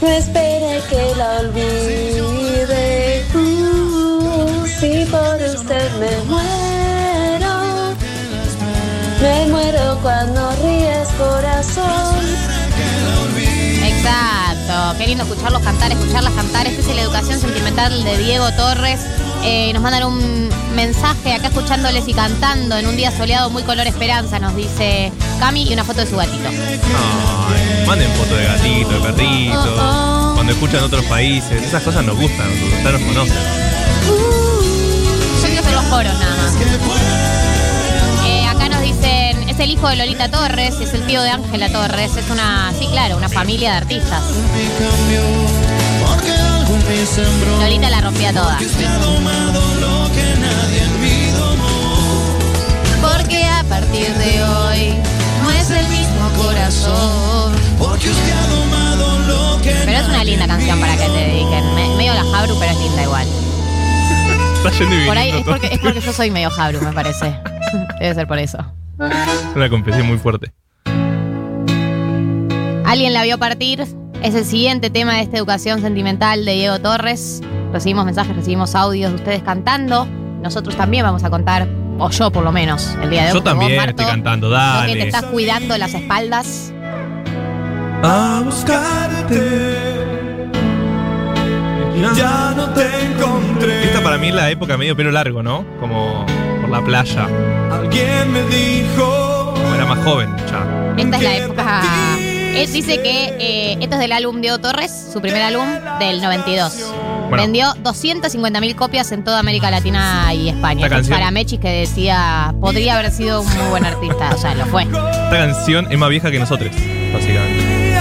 No 0.00 0.08
espere 0.08 0.51
Qué 14.98 15.06
lindo 15.06 15.24
escucharlos 15.24 15.62
cantar, 15.62 15.90
escucharlas 15.90 16.32
cantar. 16.34 16.66
Este 16.66 16.80
es 16.80 16.94
la 16.94 17.02
educación 17.02 17.40
sentimental 17.40 18.04
de 18.04 18.18
Diego 18.18 18.50
Torres. 18.52 19.00
Eh, 19.42 19.72
nos 19.72 19.82
mandan 19.82 20.04
un 20.04 20.50
mensaje 20.74 21.32
acá 21.32 21.48
escuchándoles 21.48 22.06
y 22.08 22.14
cantando 22.14 22.76
en 22.76 22.86
un 22.86 22.96
día 22.96 23.10
soleado 23.10 23.50
muy 23.50 23.62
color 23.62 23.86
esperanza, 23.86 24.38
nos 24.38 24.54
dice 24.54 25.10
Cami 25.40 25.68
y 25.68 25.72
una 25.72 25.84
foto 25.84 26.00
de 26.00 26.06
su 26.06 26.16
gatito. 26.16 26.48
Ay, 26.48 27.86
manden 27.86 28.10
fotos 28.12 28.36
de 28.38 28.44
gatito, 28.44 28.90
de 28.90 29.00
perrito. 29.00 29.74
Oh, 29.78 30.30
oh. 30.30 30.34
Cuando 30.34 30.52
escuchan 30.52 30.84
otros 30.84 31.04
países. 31.06 31.62
Esas 31.62 31.82
cosas 31.82 32.04
nos 32.04 32.16
gustan, 32.16 32.48
nosotros, 32.50 32.82
ya 32.84 32.92
nos 32.92 33.02
conocen. 33.02 33.36
Yo 35.40 35.46
quiero 35.46 35.60
hacer 35.60 35.74
los 35.74 35.84
coros 35.84 36.14
nada 36.18 36.36
más. 36.36 37.31
El 39.62 39.70
hijo 39.70 39.88
de 39.88 39.96
Lolita 39.96 40.28
Torres, 40.30 40.74
es 40.80 40.92
el 40.94 41.06
tío 41.06 41.22
de 41.22 41.30
Ángela 41.30 41.68
Torres, 41.70 42.16
es 42.16 42.28
una, 42.30 42.72
sí 42.78 42.86
claro, 42.90 43.16
una 43.16 43.28
familia 43.28 43.72
de 43.72 43.76
artistas. 43.78 44.22
Lolita 47.60 47.90
la 47.90 48.00
rompía 48.00 48.32
toda. 48.32 48.58
Porque 53.00 53.44
a 53.44 53.62
partir 53.68 54.08
de 54.14 54.42
hoy 54.44 54.94
no 55.42 55.50
es 55.50 55.70
el 55.70 55.88
mismo 55.88 56.28
corazón. 56.42 57.52
Pero 59.84 59.98
es 59.98 60.08
una 60.08 60.24
linda 60.24 60.46
canción 60.46 60.80
para 60.80 60.92
que 60.96 61.04
te 61.04 61.12
dediquen. 61.12 61.74
Me- 61.74 61.88
medio 61.96 62.14
la 62.14 62.24
Jabru, 62.24 62.56
pero 62.58 62.72
es 62.72 62.78
linda 62.78 63.02
igual. 63.02 63.26
Está 64.56 64.70
yendo 64.78 65.06
Por 65.06 65.18
ahí 65.18 65.30
es 65.30 65.44
porque, 65.44 65.66
es 65.72 65.78
porque 65.80 66.00
yo 66.00 66.12
soy 66.12 66.30
medio 66.30 66.50
Jabru, 66.50 66.80
me 66.82 66.92
parece. 66.92 67.34
Debe 68.00 68.14
ser 68.14 68.26
por 68.26 68.38
eso. 68.38 68.58
Una 69.56 69.68
confesión 69.68 70.06
muy 70.06 70.18
fuerte. 70.18 70.52
Alguien 72.84 73.12
la 73.12 73.22
vio 73.22 73.38
partir. 73.38 73.80
Es 74.22 74.34
el 74.34 74.44
siguiente 74.44 74.90
tema 74.90 75.14
de 75.14 75.22
esta 75.22 75.36
educación 75.36 75.80
sentimental 75.80 76.44
de 76.44 76.52
Diego 76.52 76.78
Torres. 76.78 77.40
Recibimos 77.72 78.04
mensajes, 78.04 78.36
recibimos 78.36 78.74
audios 78.74 79.10
de 79.10 79.16
ustedes 79.16 79.42
cantando. 79.42 80.06
Nosotros 80.42 80.76
también 80.76 81.04
vamos 81.04 81.24
a 81.24 81.30
contar, 81.30 81.68
o 81.98 82.10
yo 82.10 82.30
por 82.30 82.44
lo 82.44 82.52
menos, 82.52 82.96
el 83.02 83.10
día 83.10 83.22
de 83.22 83.28
hoy. 83.28 83.34
Yo 83.34 83.42
también 83.42 83.72
vos, 83.72 83.78
Marto, 83.78 84.02
estoy 84.02 84.06
cantando, 84.06 84.50
vos 84.50 84.58
que 84.58 84.62
dale. 84.62 84.92
te 84.94 85.06
estás 85.06 85.24
cuidando 85.24 85.78
las 85.78 85.94
espaldas. 85.94 86.72
A 88.02 88.42
buscarte. 88.44 89.91
Ya 92.16 92.52
no 92.56 92.68
te 92.70 93.04
encontré. 93.06 93.84
Esta 93.84 94.02
para 94.02 94.18
mí 94.18 94.28
es 94.28 94.34
la 94.34 94.50
época 94.50 94.76
medio 94.76 94.96
pelo 94.96 95.10
largo, 95.12 95.42
¿no? 95.42 95.64
Como 95.80 96.26
por 96.60 96.68
la 96.70 96.80
playa. 96.84 97.26
Alguien 97.70 98.32
me 98.32 98.42
dijo. 98.44 99.54
Como 99.54 99.74
era 99.74 99.86
más 99.86 100.04
joven 100.04 100.34
ya. 100.50 100.94
Esta 100.96 101.16
es 101.16 101.22
la 101.22 101.36
época. 101.36 101.82
Él 102.54 102.70
dice 102.70 103.00
que 103.02 103.34
eh, 103.40 103.78
esto 103.80 103.94
es 103.94 104.00
del 104.00 104.12
álbum 104.12 104.40
Diego 104.42 104.58
Torres, 104.58 105.08
su 105.12 105.22
primer 105.22 105.40
álbum 105.42 105.66
del 105.98 106.20
92. 106.20 106.92
Bueno. 107.30 107.44
Vendió 107.44 107.68
250.000 107.82 108.74
copias 108.74 109.10
en 109.12 109.24
toda 109.24 109.38
América 109.38 109.70
Latina 109.70 110.34
y 110.34 110.50
España. 110.50 110.84
Esta 110.84 110.96
canción- 110.96 111.16
Para 111.18 111.30
Mechis 111.30 111.58
que 111.60 111.68
decía, 111.70 112.54
podría 112.60 112.98
haber 112.98 113.10
sido 113.10 113.40
un 113.40 113.48
muy 113.56 113.68
buen 113.70 113.84
artista. 113.86 114.32
O 114.34 114.38
sea, 114.38 114.54
lo 114.54 114.66
fue. 114.66 114.82
Esta 114.82 115.30
canción 115.30 115.90
es 115.90 115.98
más 115.98 116.10
vieja 116.10 116.30
que 116.30 116.38
nosotros, 116.38 116.70
básicamente. 117.14 117.96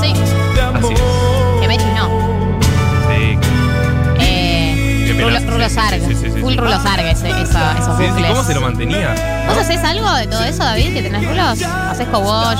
Sí. 0.00 0.14
Rulo, 5.68 5.82
Sarg. 5.82 6.00
sí, 6.06 6.14
sí, 6.14 6.30
sí. 6.32 6.40
Full 6.40 6.56
Rulo 6.56 6.82
Sarg, 6.82 7.06
ese- 7.06 7.30
esa- 7.30 7.72
esos 7.78 7.96
Sí, 7.98 8.04
bucles. 8.06 8.30
¿Cómo 8.30 8.44
se 8.44 8.54
lo 8.54 8.60
mantenía? 8.60 9.44
¿Vos 9.48 9.58
haces 9.58 9.82
algo 9.84 10.12
de 10.14 10.26
todo 10.26 10.44
eso, 10.44 10.62
David? 10.64 10.92
¿Que 10.94 11.02
tenés 11.02 11.26
rulos? 11.26 11.62
¿Haces 11.62 12.08
co-wash? 12.08 12.58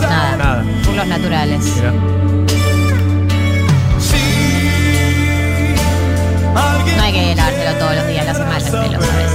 Nada. 0.00 0.36
Nada. 0.36 0.64
Rulos 0.84 1.06
naturales. 1.06 1.64
Mirá. 1.76 1.92
No 6.96 7.02
hay 7.02 7.12
que 7.12 7.34
lavárselo 7.34 7.78
todos 7.78 7.94
los 7.96 8.06
días, 8.08 8.38
mal 8.38 8.62
el 8.62 8.70
pelo, 8.70 9.00
¿sabes? 9.00 9.30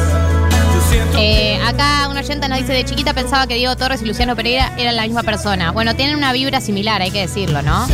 Eh, 1.17 1.59
acá 1.65 2.07
una 2.09 2.19
oyenta 2.19 2.47
nos 2.47 2.59
dice, 2.59 2.73
de 2.73 2.83
chiquita 2.85 3.13
pensaba 3.13 3.47
que 3.47 3.55
Diego 3.55 3.75
Torres 3.75 4.01
y 4.01 4.05
Luciano 4.05 4.35
Pereira 4.35 4.71
eran 4.77 4.95
la 4.95 5.03
misma 5.03 5.23
persona. 5.23 5.71
Bueno, 5.71 5.95
tienen 5.95 6.15
una 6.17 6.33
vibra 6.33 6.61
similar, 6.61 7.01
hay 7.01 7.11
que 7.11 7.21
decirlo, 7.21 7.61
¿no? 7.61 7.87
Que 7.87 7.93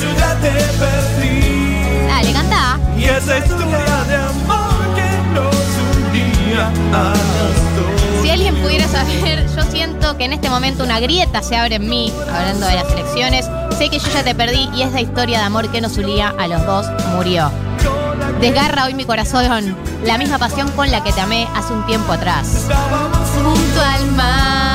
yo 0.00 0.16
ya 0.18 0.34
te 0.40 0.50
perdí. 0.50 0.70
Dale, 0.78 1.09
esa 3.16 3.38
historia 3.38 4.04
de 4.08 4.16
amor 4.16 4.94
que 4.94 5.08
nos 5.34 5.56
unía 6.06 6.68
a 6.92 7.14
los. 7.14 8.22
Si 8.22 8.30
alguien 8.30 8.54
pudiera 8.56 8.86
saber, 8.88 9.46
yo 9.56 9.62
siento 9.64 10.16
que 10.16 10.24
en 10.24 10.32
este 10.32 10.48
momento 10.48 10.84
una 10.84 11.00
grieta 11.00 11.42
se 11.42 11.56
abre 11.56 11.76
en 11.76 11.88
mí, 11.88 12.12
hablando 12.32 12.66
de 12.66 12.74
las 12.74 12.92
elecciones. 12.92 13.46
Sé 13.76 13.88
que 13.88 13.98
yo 13.98 14.08
ya 14.12 14.22
te 14.22 14.34
perdí 14.34 14.68
y 14.74 14.82
esa 14.82 15.00
historia 15.00 15.38
de 15.38 15.44
amor 15.44 15.70
que 15.70 15.80
nos 15.80 15.96
unía 15.96 16.34
a 16.38 16.46
los 16.46 16.64
dos 16.66 16.86
murió. 17.14 17.50
Desgarra 18.40 18.84
hoy 18.84 18.94
mi 18.94 19.04
corazón, 19.04 19.76
la 20.04 20.18
misma 20.18 20.38
pasión 20.38 20.70
con 20.72 20.90
la 20.90 21.02
que 21.02 21.12
te 21.12 21.20
amé 21.20 21.48
hace 21.54 21.72
un 21.72 21.84
tiempo 21.86 22.12
atrás. 22.12 22.66
Junto 23.42 23.80
al 23.80 24.12
mar. 24.12 24.69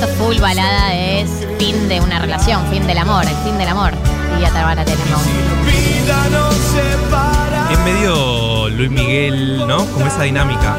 Esto 0.00 0.06
es 0.12 0.16
full 0.18 0.38
balada 0.40 0.94
es 0.94 1.28
fin 1.58 1.88
de 1.88 2.00
una 2.00 2.18
relación, 2.20 2.64
fin 2.70 2.86
del 2.86 2.98
amor, 2.98 3.24
el 3.24 3.36
fin 3.44 3.58
del 3.58 3.68
amor. 3.68 3.92
Y 4.36 4.42
ya 4.42 4.50
te 4.50 4.62
van 4.62 4.78
a 4.78 4.84
tener. 4.84 4.98
Es 7.72 7.78
medio 7.80 8.68
Luis 8.70 8.90
Miguel, 8.90 9.66
¿no? 9.66 9.84
Como 9.86 10.06
esa 10.06 10.22
dinámica. 10.22 10.76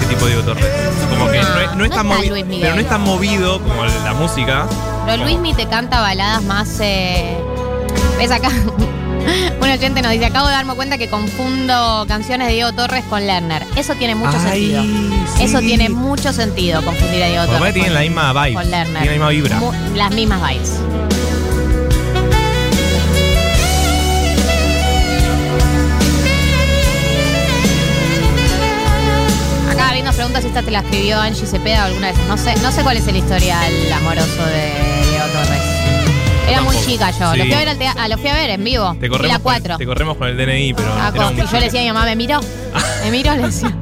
Este 0.00 0.14
tipo 0.14 0.26
de 0.26 0.32
Diego 0.34 0.46
Torres. 0.46 0.66
Como 1.10 1.30
que 1.30 1.38
No, 1.42 1.48
no, 1.48 1.60
es- 1.60 1.70
no 1.70 1.74
no 1.76 1.84
es 1.84 1.90
tan 1.90 2.06
está 2.06 2.16
movido. 2.16 2.34
Luis. 2.34 2.44
Pero 2.60 2.74
no 2.74 2.80
es 2.80 2.88
tan 2.88 3.00
movido 3.02 3.60
como 3.62 3.84
la 3.84 4.12
música. 4.14 4.66
Pero 5.06 5.22
Luismi 5.24 5.54
te 5.54 5.66
canta 5.68 6.00
baladas 6.00 6.42
más. 6.42 6.68
eh, 6.80 7.38
¿Ves 8.18 8.30
acá? 8.30 8.50
Un 9.60 9.70
oyente 9.70 10.02
nos 10.02 10.12
dice: 10.12 10.26
Acabo 10.26 10.46
de 10.46 10.52
darme 10.52 10.74
cuenta 10.74 10.98
que 10.98 11.08
confundo 11.08 12.04
canciones 12.08 12.48
de 12.48 12.54
Diego 12.54 12.72
Torres 12.72 13.04
con 13.08 13.26
Lerner. 13.26 13.64
Eso 13.76 13.94
tiene 13.94 14.14
mucho 14.14 14.36
Ay, 14.46 14.70
sentido. 14.72 14.82
sí. 15.36 15.42
Eso 15.42 15.58
tiene 15.60 15.88
mucho 15.88 16.32
sentido, 16.32 16.82
confundir 16.84 17.22
a 17.22 17.26
Diego 17.28 17.44
Porque 17.46 17.58
Torres. 17.58 17.74
tienen 17.74 17.90
con- 17.92 17.94
la 17.94 18.00
misma 18.00 18.32
vibe. 18.44 18.54
con 18.54 18.70
Lerner. 18.70 19.02
Tienen 19.02 19.20
la 19.20 19.28
misma 19.28 19.28
vibra. 19.30 19.56
Mu- 19.58 19.72
las 19.96 20.10
mismas 20.14 20.48
vibes. 20.50 20.70
Acá 29.70 29.88
alguien 29.88 30.04
nos 30.04 30.14
pregunta 30.14 30.40
si 30.40 30.48
esta 30.48 30.62
te 30.62 30.70
la 30.70 30.80
escribió 30.80 31.20
Angie 31.20 31.46
Cepeda 31.46 31.84
alguna 31.86 32.08
vez. 32.12 32.18
No 32.28 32.36
sé, 32.36 32.54
no 32.62 32.70
sé 32.70 32.82
cuál 32.82 32.96
es 32.96 33.06
el 33.08 33.16
historial 33.16 33.72
amoroso 33.92 34.44
de 34.46 35.10
Diego 35.10 35.26
Torres. 35.32 35.73
Era 36.48 36.60
muy 36.60 36.74
Tampoco. 36.74 36.84
chica 36.92 37.10
yo. 37.10 37.36
Lo 37.36 37.42
Sí. 37.44 37.48
fui 37.48 37.52
a 37.52 37.58
ver, 37.58 37.68
al 37.70 37.78
tea- 37.78 37.94
ah, 37.98 38.08
lo 38.08 38.18
fui 38.18 38.28
a 38.28 38.34
ver 38.34 38.50
en 38.50 38.64
vivo. 38.64 38.96
Te 39.00 39.08
corremos, 39.08 39.28
la 39.28 39.34
con, 39.34 39.42
4. 39.42 39.78
te 39.78 39.86
corremos 39.86 40.16
con 40.16 40.28
el 40.28 40.36
DNI, 40.36 40.74
pero. 40.74 40.88
Ah, 40.98 41.10
era 41.14 41.24
y 41.30 41.34
muy 41.34 41.36
yo 41.36 41.42
le 41.42 41.46
chica. 41.48 41.60
decía 41.60 41.80
a 41.80 41.82
mi 41.84 41.88
mamá, 41.92 42.04
me 42.04 42.16
miró. 42.16 42.40
Me 43.04 43.10
miró, 43.10 43.34
le 43.36 43.42
decía. 43.42 43.72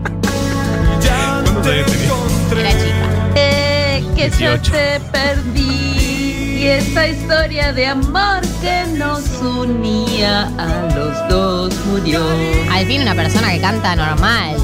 Ya 1.03 1.41
¿Cuántos 1.45 1.63
te 1.63 1.71
años 1.73 1.93
encontré. 2.05 2.61
Era 2.61 2.71
chica. 2.71 3.33
Eh, 3.35 4.05
que 4.15 4.31
yo 4.31 4.37
18. 4.37 4.73
te 4.73 5.01
perdí 5.11 6.59
y 6.63 6.67
esta 6.67 7.09
historia 7.09 7.73
de 7.73 7.87
amor 7.89 8.41
que 8.61 8.85
nos 8.97 9.23
unía 9.41 10.43
a 10.59 10.95
los 10.95 11.29
dos 11.29 11.75
murió. 11.87 12.23
Al 12.71 12.87
fin 12.87 13.03
una 13.03 13.15
persona 13.17 13.51
que 13.53 13.61
canta 13.61 13.97
normal. 13.97 14.55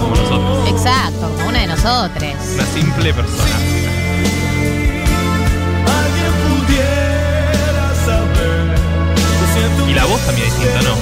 Como 0.00 0.14
nosotros. 0.16 0.68
Exacto, 0.70 1.30
como 1.36 1.48
una 1.50 1.60
de 1.60 1.66
nosotros. 1.66 2.22
Una 2.54 2.64
simple 2.66 3.12
persona. 3.12 3.56
También 10.26 10.48
es 10.48 10.54
distinta, 10.58 10.82
¿no? 10.82 10.94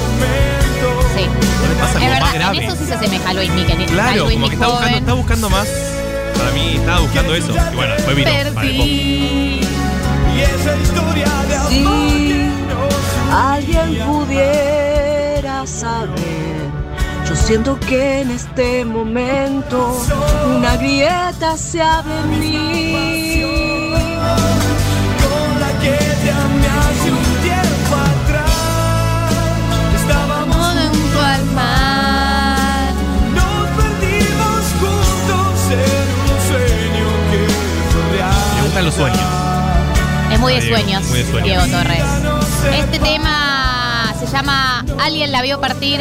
Sí. 1.16 1.25
¿No 1.26 1.69
le 1.69 1.75
pasa 1.76 1.93
Es 1.93 1.95
como 1.95 2.11
más 2.11 2.21
verdad, 2.21 2.35
grave? 2.35 2.57
en 2.59 2.62
eso 2.64 2.76
sí 2.76 2.85
se 2.87 2.95
asemeja 2.95 3.31
a 3.31 3.35
Luis 3.35 3.50
Mi, 3.50 3.61
que 3.62 3.66
tiene 3.75 3.85
a 3.85 3.87
Claro, 3.95 4.25
Luis 4.25 4.35
como 4.35 4.49
que 4.49 4.54
está 4.54 4.66
buscando, 4.69 4.99
está 4.99 5.12
buscando 5.14 5.50
más. 5.50 5.69
Para 6.37 6.50
mí 6.52 6.75
estaba 6.76 7.00
buscando 7.00 7.35
eso. 7.35 7.52
Y 7.73 7.76
bueno, 7.76 7.95
después 7.95 8.16
vino. 8.16 8.31
Pop. 8.31 8.54
Perdí. 8.57 9.61
Y 10.35 10.40
esa 10.40 10.76
historia 10.76 11.26
de 11.49 11.54
amor 11.57 11.71
Si 11.71 12.50
alguien 13.33 14.07
pudiera 14.07 15.66
saber, 15.66 16.71
yo 17.28 17.37
siento 17.37 17.78
que 17.81 18.21
en 18.23 18.31
este 18.33 18.85
momento 18.85 19.97
una 20.57 20.76
grieta 20.76 21.57
se 21.57 21.81
abre 21.81 22.12
en 22.19 22.40
mí. 22.40 23.34
Gustan 38.75 38.87
los 38.87 38.95
sueños. 38.95 39.21
Es 40.33 40.40
muy 40.40 40.54
de 40.54 40.61
Diego, 40.61 40.76
sueños, 40.76 41.04
muy 41.04 41.19
de 41.19 41.31
sueños. 41.31 41.45
Diego 41.45 41.78
Torres. 41.78 42.04
Este 42.73 42.99
tema 42.99 44.12
se 44.19 44.26
llama 44.26 44.85
Alguien 45.00 45.31
la 45.31 45.43
vio 45.43 45.61
partir. 45.61 46.00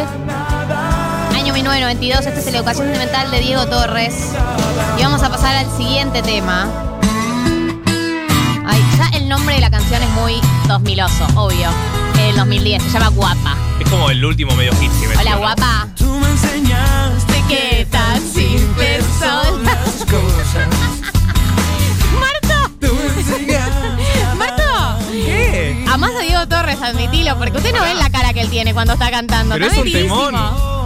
Año 1.35 1.53
1992. 1.53 2.25
Este 2.25 2.39
es 2.39 2.47
el 2.47 2.55
Educación 2.55 2.87
Sentimental 2.87 3.29
de 3.29 3.39
Diego 3.41 3.67
Torres. 3.67 4.15
Y 4.97 5.03
vamos 5.03 5.21
a 5.21 5.29
pasar 5.29 5.55
al 5.55 5.69
siguiente 5.77 6.23
tema. 6.23 6.67
Ay, 8.65 8.83
ya 8.97 9.17
el 9.19 9.29
nombre 9.29 9.53
de 9.53 9.61
la 9.61 9.69
canción 9.69 10.01
es 10.01 10.09
muy 10.09 10.41
2000oso, 10.67 11.27
obvio. 11.35 11.69
El 12.19 12.35
2010, 12.37 12.81
se 12.81 12.89
llama 12.89 13.09
Guapa. 13.09 13.55
Es 13.79 13.87
como 13.87 14.09
el 14.09 14.25
último 14.25 14.55
medio 14.55 14.71
hit 14.77 14.91
que 14.99 15.07
me 15.09 15.15
Hola, 15.15 15.35
guapa. 15.35 15.87
Tú 15.95 16.09
me 16.19 16.27
enseñaste 16.27 17.43
¿Qué 17.47 17.87
tan 17.91 18.19
simple 18.19 18.99
son 19.19 19.63
las 19.63 20.05
cosas. 20.05 21.13
Torres, 26.47 26.77
admitilo, 26.81 27.37
porque 27.37 27.57
usted 27.57 27.73
no 27.73 27.81
ve 27.81 27.93
la 27.95 28.09
cara 28.09 28.33
que 28.33 28.41
él 28.41 28.49
tiene 28.49 28.73
cuando 28.73 28.93
está 28.93 29.09
cantando. 29.11 29.53
Pero 29.55 29.65
está 29.67 29.79
es 29.79 29.85
un 29.85 29.91
temón. 29.91 30.35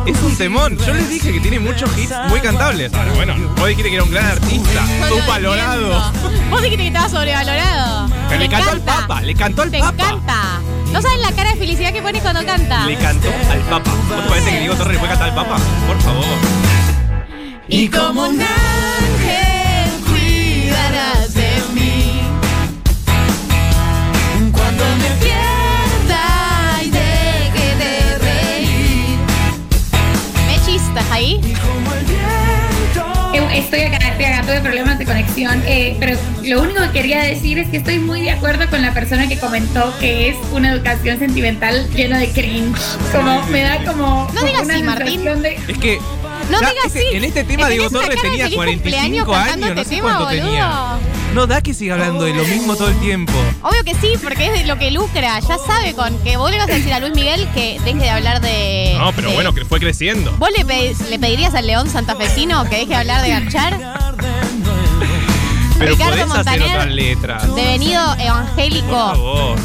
Es 0.06 0.22
un 0.22 0.36
temón. 0.38 0.78
Yo 0.86 0.94
les 0.94 1.10
dije 1.10 1.34
que 1.34 1.40
tiene 1.40 1.60
muchos 1.60 1.90
hits 1.98 2.14
muy 2.30 2.40
cantables. 2.40 2.94
Ahora, 2.94 3.12
bueno, 3.14 3.36
vos 3.58 3.68
dijiste 3.68 3.90
que 3.90 3.96
era 3.96 4.04
un 4.04 4.12
gran 4.12 4.26
artista. 4.26 4.86
Subvalorado. 5.10 6.12
Vos 6.50 6.62
dijiste 6.62 6.84
que 6.84 6.88
estaba 6.88 7.10
sobrevalorado. 7.10 8.10
Pero 8.30 8.40
le 8.40 8.50
cantó 8.50 8.70
al. 8.72 8.82
Papa, 8.82 9.22
le 9.22 9.36
cantó 9.36 9.62
al 9.64 9.72
Te 9.72 9.80
Papa. 9.80 10.04
encanta. 10.04 10.60
No 10.94 11.02
sabes 11.02 11.20
la 11.20 11.32
cara 11.34 11.52
de 11.52 11.58
felicidad 11.58 11.92
que 11.92 12.02
pones 12.02 12.22
cuando 12.22 12.46
canta. 12.46 12.86
Le 12.86 12.96
cantó 12.96 13.28
al 13.52 13.60
Papa. 13.62 13.92
¿Vos 14.10 14.24
te 14.24 14.30
parece 14.30 14.52
que 14.52 14.60
Diego 14.60 14.76
Torres 14.76 14.94
le 14.94 15.00
puede 15.00 15.12
cantar 15.12 15.30
al 15.30 15.36
Papa? 15.36 15.58
Por 15.88 16.02
favor. 16.02 16.26
Y 17.68 17.90
como 17.90 18.28
un 18.30 18.38
conexión, 35.08 35.64
eh, 35.66 35.96
pero 36.00 36.18
lo 36.44 36.62
único 36.62 36.82
que 36.84 36.90
quería 36.92 37.24
decir 37.24 37.58
es 37.60 37.70
que 37.70 37.78
estoy 37.78 38.00
muy 38.00 38.22
de 38.24 38.32
acuerdo 38.32 38.70
con 38.70 38.82
la 38.82 38.94
persona 38.94 39.28
que 39.28 39.40
comentó 39.40 39.94
que 40.00 40.30
es 40.30 40.36
una 40.52 40.72
educación 40.74 41.18
sentimental 41.20 41.90
llena 41.96 42.20
de 42.20 42.30
cringe. 42.30 42.78
Como 43.12 43.44
me 43.48 43.62
da 43.62 43.84
como, 43.86 44.30
No 44.34 44.42
digas 44.44 44.64
una 44.64 44.74
así, 44.76 44.84
Martín. 44.84 45.08
sensación 45.24 45.42
de- 45.42 45.56
Es 45.68 45.78
que. 45.80 46.00
No 46.52 46.62
ya 46.62 46.70
digas 46.70 46.86
este- 46.86 47.00
así. 47.00 47.18
En 47.18 47.24
este 47.26 47.44
tema, 47.44 47.68
Diego 47.68 47.90
Torres 47.90 48.22
tenía 48.22 48.44
feliz 48.46 48.56
45 48.56 49.26
cumpleaños 49.26 49.52
años, 49.54 49.58
no 49.60 49.68
este 49.68 49.84
sé 49.84 49.90
tema, 49.96 50.18
cuánto 50.18 50.28
tenía. 50.30 50.68
boludo. 50.68 51.18
No 51.34 51.46
da 51.46 51.62
que 51.62 51.74
siga 51.74 51.96
hablando 51.96 52.24
de 52.24 52.34
lo 52.34 52.44
mismo 52.46 52.76
todo 52.78 52.88
el 52.88 52.98
tiempo. 53.00 53.34
Obvio 53.62 53.84
que 53.84 53.94
sí, 53.96 54.14
porque 54.24 54.46
es 54.48 54.54
de 54.54 54.64
lo 54.66 54.78
que 54.80 54.92
lucra. 54.92 55.40
Ya 55.42 55.58
sabe 55.58 55.94
con 55.94 56.18
que 56.24 56.38
vos 56.38 56.50
le 56.50 56.58
vas 56.58 56.70
a 56.70 56.74
decir 56.74 56.94
a 56.94 57.00
Luis 57.02 57.14
Miguel 57.14 57.48
que 57.54 57.80
deje 57.84 58.00
de 58.00 58.10
hablar 58.10 58.40
de. 58.40 58.96
No, 58.98 59.12
pero 59.12 59.30
de- 59.30 59.36
bueno, 59.36 59.54
que 59.54 59.66
fue 59.66 59.80
creciendo. 59.80 60.32
¿Vos 60.40 60.50
le, 60.58 60.64
pe- 60.64 60.96
le 61.10 61.20
pedirías 61.20 61.54
al 61.54 61.68
León 61.68 61.90
Santafesino 61.90 62.64
que 62.70 62.78
deje 62.78 62.88
de 62.88 62.96
hablar 62.96 63.22
de 63.24 63.30
garchar? 63.30 63.78
Pero 65.80 65.92
Ricardo 65.92 66.28
podés 66.28 66.48
hacer 66.48 66.62
otras 66.64 66.88
letras. 66.88 67.56
Devenido 67.56 68.04
Por 68.16 68.22
evangélico, 68.22 68.88
favor. 68.92 69.60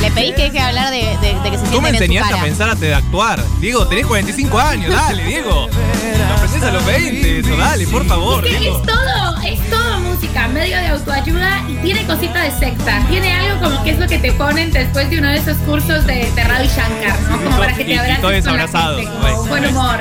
le 0.00 0.10
pedís 0.10 0.34
que 0.34 0.42
deje 0.44 0.52
de 0.52 0.60
hablar 0.60 0.90
de, 0.90 0.96
de- 1.20 1.40
de 1.42 1.50
que 1.50 1.58
se 1.58 1.66
Tú 1.66 1.80
me 1.82 1.90
sienten 1.90 1.92
en 1.92 1.98
su 1.98 2.02
enseñaste 2.04 2.34
a 2.34 2.42
pensar 2.42 2.68
antes 2.70 2.88
de 2.88 2.94
actuar. 2.94 3.44
Diego, 3.60 3.86
tenés 3.88 4.06
45 4.06 4.58
años, 4.58 4.90
dale, 4.92 5.24
Diego. 5.24 5.68
Lo 5.68 6.34
aprendés 6.34 6.62
a 6.62 6.70
los 6.72 6.86
20, 6.86 7.38
eso, 7.40 7.56
dale, 7.56 7.86
por 7.88 8.06
favor, 8.06 8.46
Es 8.46 8.56
que 8.56 8.68
es 8.68 8.82
todo, 8.82 9.38
es 9.44 9.70
todo 9.70 10.00
música, 10.00 10.48
medio 10.48 10.76
de 10.78 10.86
autoayuda 10.88 11.62
y 11.68 11.74
tiene 11.76 12.06
cosita 12.06 12.42
de 12.42 12.50
secta. 12.52 13.04
Tiene 13.10 13.32
algo 13.34 13.62
como 13.68 13.84
que 13.84 13.90
es 13.90 13.98
lo 13.98 14.06
que 14.06 14.18
te 14.18 14.32
ponen 14.32 14.70
después 14.72 15.10
de 15.10 15.18
uno 15.18 15.28
de 15.28 15.36
esos 15.38 15.56
cursos 15.58 16.06
de, 16.06 16.30
de 16.32 16.44
Ravi 16.44 16.68
Shankar, 16.68 17.20
¿no? 17.28 17.42
Como 17.44 17.56
para 17.58 17.74
que 17.74 17.84
te 17.84 17.92
y 17.92 17.98
abraces 17.98 18.20
todos 18.22 18.34
con 18.34 18.44
la 18.44 18.50
abrazados. 18.62 19.00
gente, 19.00 19.12
como 19.12 19.26
Ay, 19.26 19.48
buen 19.48 19.66
humor. 19.66 19.98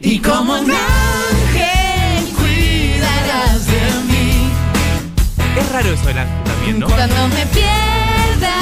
Y 0.00 0.18
como 0.20 0.52
un 0.60 0.68
Es 5.60 5.72
raro 5.72 5.92
eso 5.92 6.06
del 6.06 6.18
ángel 6.18 6.44
también, 6.44 6.78
¿no? 6.80 6.86
Cuando 6.88 7.28
me 7.28 7.46
pierda 7.46 8.54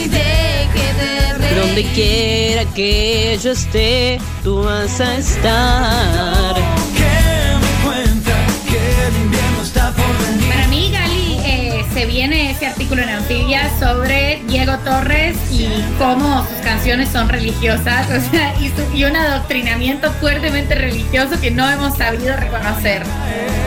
y 0.00 0.08
deje 0.08 0.94
de 0.98 1.32
reír. 1.34 1.58
Donde 1.60 1.82
quiera 1.94 2.64
que 2.74 3.38
yo 3.42 3.52
esté, 3.52 4.20
tú 4.42 4.62
vas 4.64 5.00
a 5.00 5.16
estar. 5.16 6.54
Que 6.96 7.56
me 7.60 7.84
cuenta 7.84 8.32
que 8.68 9.06
el 9.08 9.16
invierno 9.24 9.62
está 9.62 9.90
por 9.92 10.18
venir. 10.26 10.48
Para 10.52 10.68
mí, 10.68 10.90
Gali, 10.92 11.38
eh, 11.44 11.84
se 11.94 12.06
viene 12.06 12.50
ese 12.50 12.66
artículo 12.66 13.02
en 13.02 13.08
Anfibia 13.10 13.70
sobre 13.78 14.42
Diego 14.46 14.76
Torres 14.84 15.36
y 15.50 15.68
cómo 15.98 16.40
sus 16.46 16.58
canciones 16.62 17.08
son 17.10 17.28
religiosas, 17.28 18.06
o 18.10 18.30
sea, 18.30 18.54
y, 18.60 18.68
su- 18.68 18.96
y 18.96 19.04
un 19.04 19.16
adoctrinamiento 19.16 20.12
fuertemente 20.20 20.74
religioso 20.74 21.40
que 21.40 21.50
no 21.50 21.68
hemos 21.70 21.96
sabido 21.96 22.36
reconocer. 22.36 23.02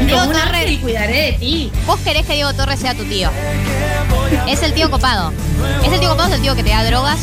Diego 0.07 0.21
Como 0.21 0.31
un 0.31 0.37
Torres- 0.41 0.53
ángel 0.61 0.79
cuidaré 0.79 1.21
de 1.21 1.33
ti. 1.33 1.71
Vos 1.85 1.99
querés 1.99 2.25
que 2.25 2.33
Diego 2.33 2.53
Torres 2.53 2.79
sea 2.79 2.95
tu 2.95 3.03
tío. 3.05 3.29
Es 4.47 4.63
el 4.63 4.73
tío 4.73 4.89
copado. 4.89 5.31
Es 5.85 5.91
el 5.91 5.99
tío 5.99 6.09
copado, 6.09 6.29
es 6.29 6.35
el 6.35 6.41
tío 6.41 6.55
que 6.55 6.63
te 6.63 6.69
da 6.71 6.83
drogas. 6.83 7.19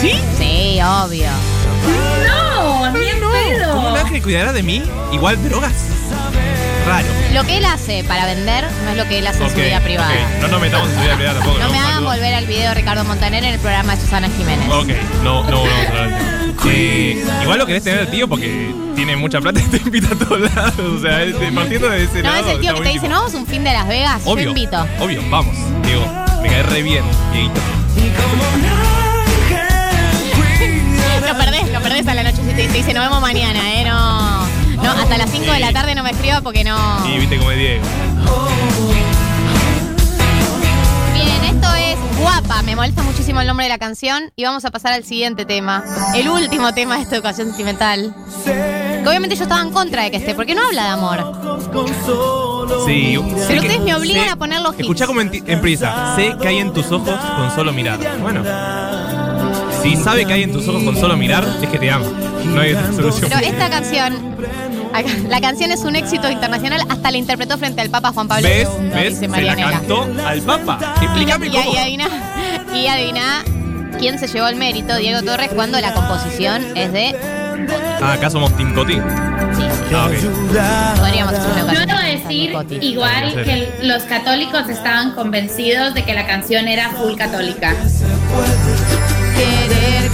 ¿Sí? 0.00 0.20
Sí, 0.38 0.78
obvio. 0.82 1.28
No, 2.26 2.90
ni 2.92 3.08
en 3.08 3.20
¿Cómo 3.20 3.26
un 3.26 3.94
pedo. 3.94 3.96
ángel 3.96 4.22
cuidará 4.22 4.52
de 4.52 4.62
mí? 4.62 4.82
Igual 5.12 5.42
drogas. 5.48 5.72
Raro. 6.86 7.06
Lo 7.32 7.44
que 7.44 7.56
él 7.58 7.64
hace 7.64 8.04
para 8.04 8.26
vender 8.26 8.64
no 8.84 8.90
es 8.90 8.96
lo 8.96 9.08
que 9.08 9.18
él 9.18 9.26
hace 9.26 9.42
en 9.42 9.50
su 9.50 9.56
Ok, 9.56 9.64
vida 9.64 9.80
privada. 9.80 10.10
ok. 10.12 10.42
No 10.42 10.48
nos 10.48 10.60
metamos 10.60 10.88
en 10.90 10.94
su 10.96 11.00
vida 11.00 11.14
privada 11.16 11.38
tampoco. 11.40 11.58
No 11.58 11.70
me 11.70 11.78
hagan 11.78 11.92
Saludos. 11.94 12.14
volver 12.14 12.34
al 12.34 12.46
video 12.46 12.68
de 12.68 12.74
Ricardo 12.74 13.04
Montaner 13.04 13.44
en 13.44 13.54
el 13.54 13.58
programa 13.60 13.96
de 13.96 14.02
Susana 14.02 14.28
Jiménez. 14.28 14.68
Ok, 14.70 14.88
no, 15.22 15.44
no 15.44 15.58
volvamos 15.60 15.68
a 15.86 15.88
hablar 15.88 16.08
del 16.10 16.18
tema. 16.18 16.43
Igual 17.42 17.58
lo 17.58 17.66
querés 17.66 17.82
tener 17.84 18.00
al 18.00 18.10
tío 18.10 18.28
porque 18.28 18.72
tiene 18.94 19.16
mucha 19.16 19.40
plata 19.40 19.60
y 19.60 19.64
te 19.64 19.76
invita 19.78 20.08
a 20.14 20.18
todos 20.18 20.40
lados. 20.54 20.78
O 20.78 21.00
sea, 21.00 21.18
partiendo 21.54 21.88
de 21.90 22.04
ese 22.04 22.22
No, 22.22 22.30
lado. 22.30 22.48
es 22.48 22.54
el 22.54 22.60
tío 22.60 22.74
que 22.74 22.80
te 22.82 22.88
dice. 22.90 23.08
¿no 23.08 23.16
vamos 23.16 23.34
a 23.34 23.38
un 23.38 23.46
fin 23.46 23.64
de 23.64 23.72
Las 23.72 23.88
Vegas? 23.88 24.24
Yo 24.24 24.30
Obvio, 24.30 24.48
invito. 24.50 24.86
obvio, 25.00 25.22
vamos. 25.30 25.54
Diego, 25.84 26.04
me 26.42 26.48
cae 26.48 26.62
re 26.62 26.82
bien, 26.82 27.04
Dieguito. 27.32 27.60
Lo 31.26 31.38
perdés, 31.38 31.72
lo 31.72 31.80
perdés 31.80 32.06
a 32.06 32.14
la 32.14 32.22
noche. 32.22 32.38
Te, 32.42 32.52
te 32.54 32.68
dice, 32.68 32.92
nos 32.94 33.04
vemos 33.04 33.20
mañana, 33.20 33.74
¿eh? 33.74 33.84
No, 33.84 34.46
no 34.82 34.90
hasta 34.90 35.16
las 35.18 35.30
5 35.30 35.50
de 35.52 35.60
la 35.60 35.72
tarde 35.72 35.94
no 35.94 36.02
me 36.02 36.10
escriba 36.10 36.40
porque 36.42 36.62
no... 36.64 36.76
Y 37.08 37.18
viste 37.18 37.38
como 37.38 37.50
es 37.50 37.58
Diego. 37.58 37.84
Guapa. 42.24 42.62
Me 42.62 42.74
molesta 42.74 43.02
muchísimo 43.02 43.42
el 43.42 43.46
nombre 43.46 43.64
de 43.66 43.68
la 43.70 43.76
canción. 43.78 44.32
Y 44.34 44.44
vamos 44.44 44.64
a 44.64 44.70
pasar 44.70 44.94
al 44.94 45.04
siguiente 45.04 45.44
tema. 45.44 45.84
El 46.14 46.28
último 46.30 46.72
tema 46.72 46.96
de 46.96 47.02
esta 47.02 47.16
educación 47.16 47.48
sentimental. 47.48 48.14
Que 48.44 49.04
obviamente 49.06 49.36
yo 49.36 49.42
estaba 49.42 49.60
en 49.60 49.70
contra 49.70 50.04
de 50.04 50.10
que 50.10 50.16
esté, 50.16 50.34
porque 50.34 50.54
no 50.54 50.62
habla 50.66 50.84
de 50.84 50.88
amor. 50.88 51.18
Sí, 52.86 53.18
Pero 53.46 53.60
ustedes 53.60 53.80
me 53.80 53.94
obligan 53.94 54.24
sé- 54.24 54.30
a 54.30 54.36
poner 54.36 54.62
los 54.62 54.72
hits. 54.72 54.80
Escuchá 54.80 55.06
como 55.06 55.20
en, 55.20 55.30
en 55.46 55.60
prisa. 55.60 56.14
Sé 56.16 56.34
que 56.40 56.48
hay 56.48 56.58
en 56.60 56.72
tus 56.72 56.90
ojos 56.90 57.14
con 57.36 57.54
solo 57.54 57.72
mirar. 57.74 57.98
Bueno. 58.22 58.42
Si 59.82 59.94
sabe 59.96 60.24
que 60.24 60.32
hay 60.32 60.44
en 60.44 60.52
tus 60.52 60.66
ojos 60.66 60.82
con 60.82 60.96
solo 60.96 61.16
mirar, 61.18 61.44
es 61.62 61.68
que 61.68 61.78
te 61.78 61.90
ama. 61.90 62.06
No 62.46 62.58
hay 62.58 62.72
otra 62.72 62.90
solución. 62.92 63.28
Pero 63.30 63.46
esta 63.46 63.68
canción, 63.68 64.34
la 65.28 65.40
canción 65.40 65.70
es 65.72 65.80
un 65.80 65.96
éxito 65.96 66.30
internacional, 66.30 66.82
hasta 66.88 67.10
la 67.10 67.16
interpretó 67.18 67.58
frente 67.58 67.80
al 67.80 67.90
Papa 67.90 68.12
Juan 68.12 68.28
Pablo 68.28 68.48
¿Ves? 68.48 68.68
II, 68.80 68.88
¿Ves? 68.90 69.04
dice 69.04 69.16
Se 69.20 69.22
la 69.26 69.28
Marianela. 69.28 69.70
cantó 69.70 70.08
al 70.26 70.40
Papa. 70.42 70.94
Explícame 71.02 71.46
y, 71.46 71.50
cómo. 71.50 71.74
y 71.74 71.76
adivina, 71.76 72.08
y 72.74 72.86
adivina 72.86 73.44
quién 73.98 74.18
se 74.18 74.26
llevó 74.28 74.48
el 74.48 74.56
mérito, 74.56 74.96
Diego 74.96 75.22
Torres, 75.22 75.50
cuando 75.54 75.80
la 75.80 75.92
composición 75.94 76.64
es 76.76 76.92
de. 76.92 77.16
Ah, 78.02 78.12
acá 78.14 78.28
somos 78.30 78.54
Team 78.56 78.74
Coti. 78.74 78.98
Ah, 79.94 80.08
ok. 80.08 80.98
Podríamos 80.98 81.34
hacer 81.34 81.62
una 81.64 81.72
Yo 81.72 81.80
debo 81.86 81.98
de 82.00 82.16
decir 82.18 82.82
igual 82.82 83.34
que 83.44 83.72
los 83.82 84.02
católicos 84.04 84.68
estaban 84.68 85.12
convencidos 85.12 85.94
de 85.94 86.04
que 86.04 86.14
la 86.14 86.26
canción 86.26 86.66
era 86.68 86.90
full 86.90 87.14
católica 87.16 87.74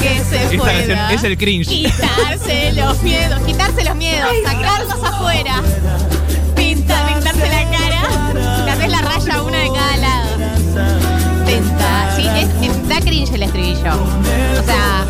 que 0.01 0.25
se 0.25 0.55
Esta. 0.55 1.13
Es 1.13 1.25
el 1.25 1.37
cringe. 1.37 1.69
Quitarse 1.69 2.73
los 2.73 3.03
miedos, 3.03 3.41
quitarse 3.43 3.85
los 3.85 3.97
miedos, 3.97 4.31
sacarlos 4.45 5.05
afuera. 5.05 5.63
Pinta, 6.57 7.07
pintarse 7.07 7.49
la 7.49 7.71
cara. 7.71 8.65
Te 8.65 8.71
haces 8.71 8.91
la 8.91 9.01
raya 9.03 9.43
una 9.43 9.59
de 9.59 9.71
cada 9.73 9.97
lado. 9.97 10.29
Pinta. 11.47 12.07
Da 12.89 13.01
cringe 13.01 13.35
el 13.35 13.43
estribillo. 13.43 13.95
O 14.59 14.65
sea. 14.65 15.05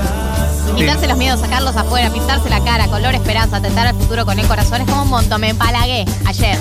Quitarse 0.76 1.07
los 1.09 1.18
miedos, 1.18 1.40
sacarlos 1.40 1.76
afuera, 1.76 2.11
pintarse 2.11 2.48
la 2.48 2.62
cara, 2.62 2.87
color 2.87 3.14
esperanza, 3.14 3.57
atentar 3.57 3.87
al 3.87 3.94
futuro 3.96 4.24
con 4.24 4.38
el 4.38 4.46
corazón 4.46 4.81
es 4.81 4.87
como 4.88 5.03
un 5.03 5.11
montón. 5.11 5.40
Me 5.40 5.50
empalagué 5.50 6.05
ayer. 6.26 6.59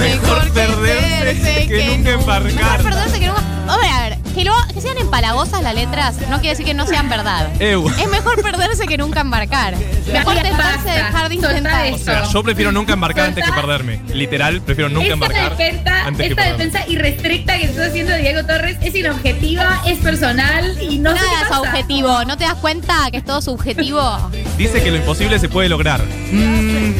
Mejor, 0.00 0.26
mejor 0.26 0.52
perderse 0.52 1.66
que, 1.66 1.68
que, 1.68 1.96
nunca 1.96 2.10
embarcar. 2.10 2.78
Mejor 2.78 2.82
perderse 2.82 3.20
que 3.20 3.26
nunca. 3.28 3.42
Vamos 3.66 3.86
a 3.86 4.02
ver, 4.08 4.15
que, 4.36 4.44
lo- 4.44 4.52
que 4.74 4.80
sean 4.80 4.98
empalagosas 4.98 5.62
las 5.62 5.74
letras 5.74 6.16
no 6.28 6.36
quiere 6.40 6.50
decir 6.50 6.66
que 6.66 6.74
no 6.74 6.86
sean 6.86 7.08
verdad. 7.08 7.48
Es 7.60 8.08
mejor 8.08 8.42
perderse 8.42 8.86
que 8.86 8.98
nunca 8.98 9.20
embarcar. 9.20 9.74
Mejor 10.12 10.34
basta. 10.56 10.92
dejar 10.94 11.28
de 11.28 11.34
intentar. 11.34 11.86
eso. 11.86 11.96
O 11.96 11.98
sea, 11.98 12.24
yo 12.24 12.42
prefiero 12.42 12.70
nunca 12.70 12.92
embarcar 12.92 13.26
antes 13.26 13.44
que 13.44 13.52
perderme. 13.52 14.00
Literal, 14.12 14.60
prefiero 14.60 14.88
nunca 14.90 15.04
esta 15.04 15.14
embarcar 15.14 15.56
defensa, 15.56 16.06
antes 16.06 16.16
que 16.26 16.32
esta 16.32 16.42
perderme. 16.42 16.64
defensa 16.66 16.88
irrestricta 16.90 17.56
que 17.58 17.64
está 17.64 17.86
haciendo 17.86 18.14
Diego 18.16 18.44
Torres 18.46 18.76
es 18.82 18.94
inobjetiva, 18.94 19.82
es 19.86 19.98
personal 19.98 20.76
y 20.82 20.98
no 20.98 21.10
sé 21.10 21.16
Nada 21.16 21.28
qué 21.30 21.34
es 21.42 21.48
pasa. 21.48 21.60
objetivo. 21.62 22.24
¿No 22.26 22.36
te 22.36 22.44
das 22.44 22.54
cuenta 22.54 23.10
que 23.10 23.16
es 23.16 23.24
todo 23.24 23.40
subjetivo? 23.42 24.30
Dice 24.58 24.82
que 24.82 24.90
lo 24.90 24.96
imposible 24.98 25.38
se 25.38 25.48
puede 25.48 25.68
lograr. 25.68 26.02
Mm, 26.30 26.92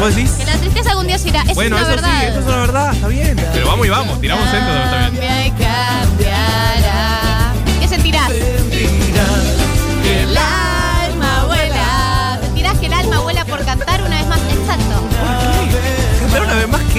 ¿Vos 0.00 0.14
decís? 0.16 0.30
Que 0.32 0.46
la 0.46 0.56
tristeza 0.56 0.90
algún 0.90 1.06
día 1.06 1.18
se 1.18 1.28
irá. 1.28 1.42
Eso 1.42 1.54
Bueno, 1.54 1.76
es 1.76 1.82
una 1.84 1.92
eso 1.94 2.02
verdad. 2.02 2.20
sí, 2.20 2.26
eso 2.26 2.38
es 2.40 2.46
una 2.46 2.56
verdad, 2.56 2.94
está 2.94 3.08
bien. 3.08 3.36
Pero 3.52 3.66
vamos 3.66 3.86
y 3.86 3.90
vamos, 3.90 4.20
tiramos 4.20 4.48
centro 4.50 4.74
también. 4.74 5.54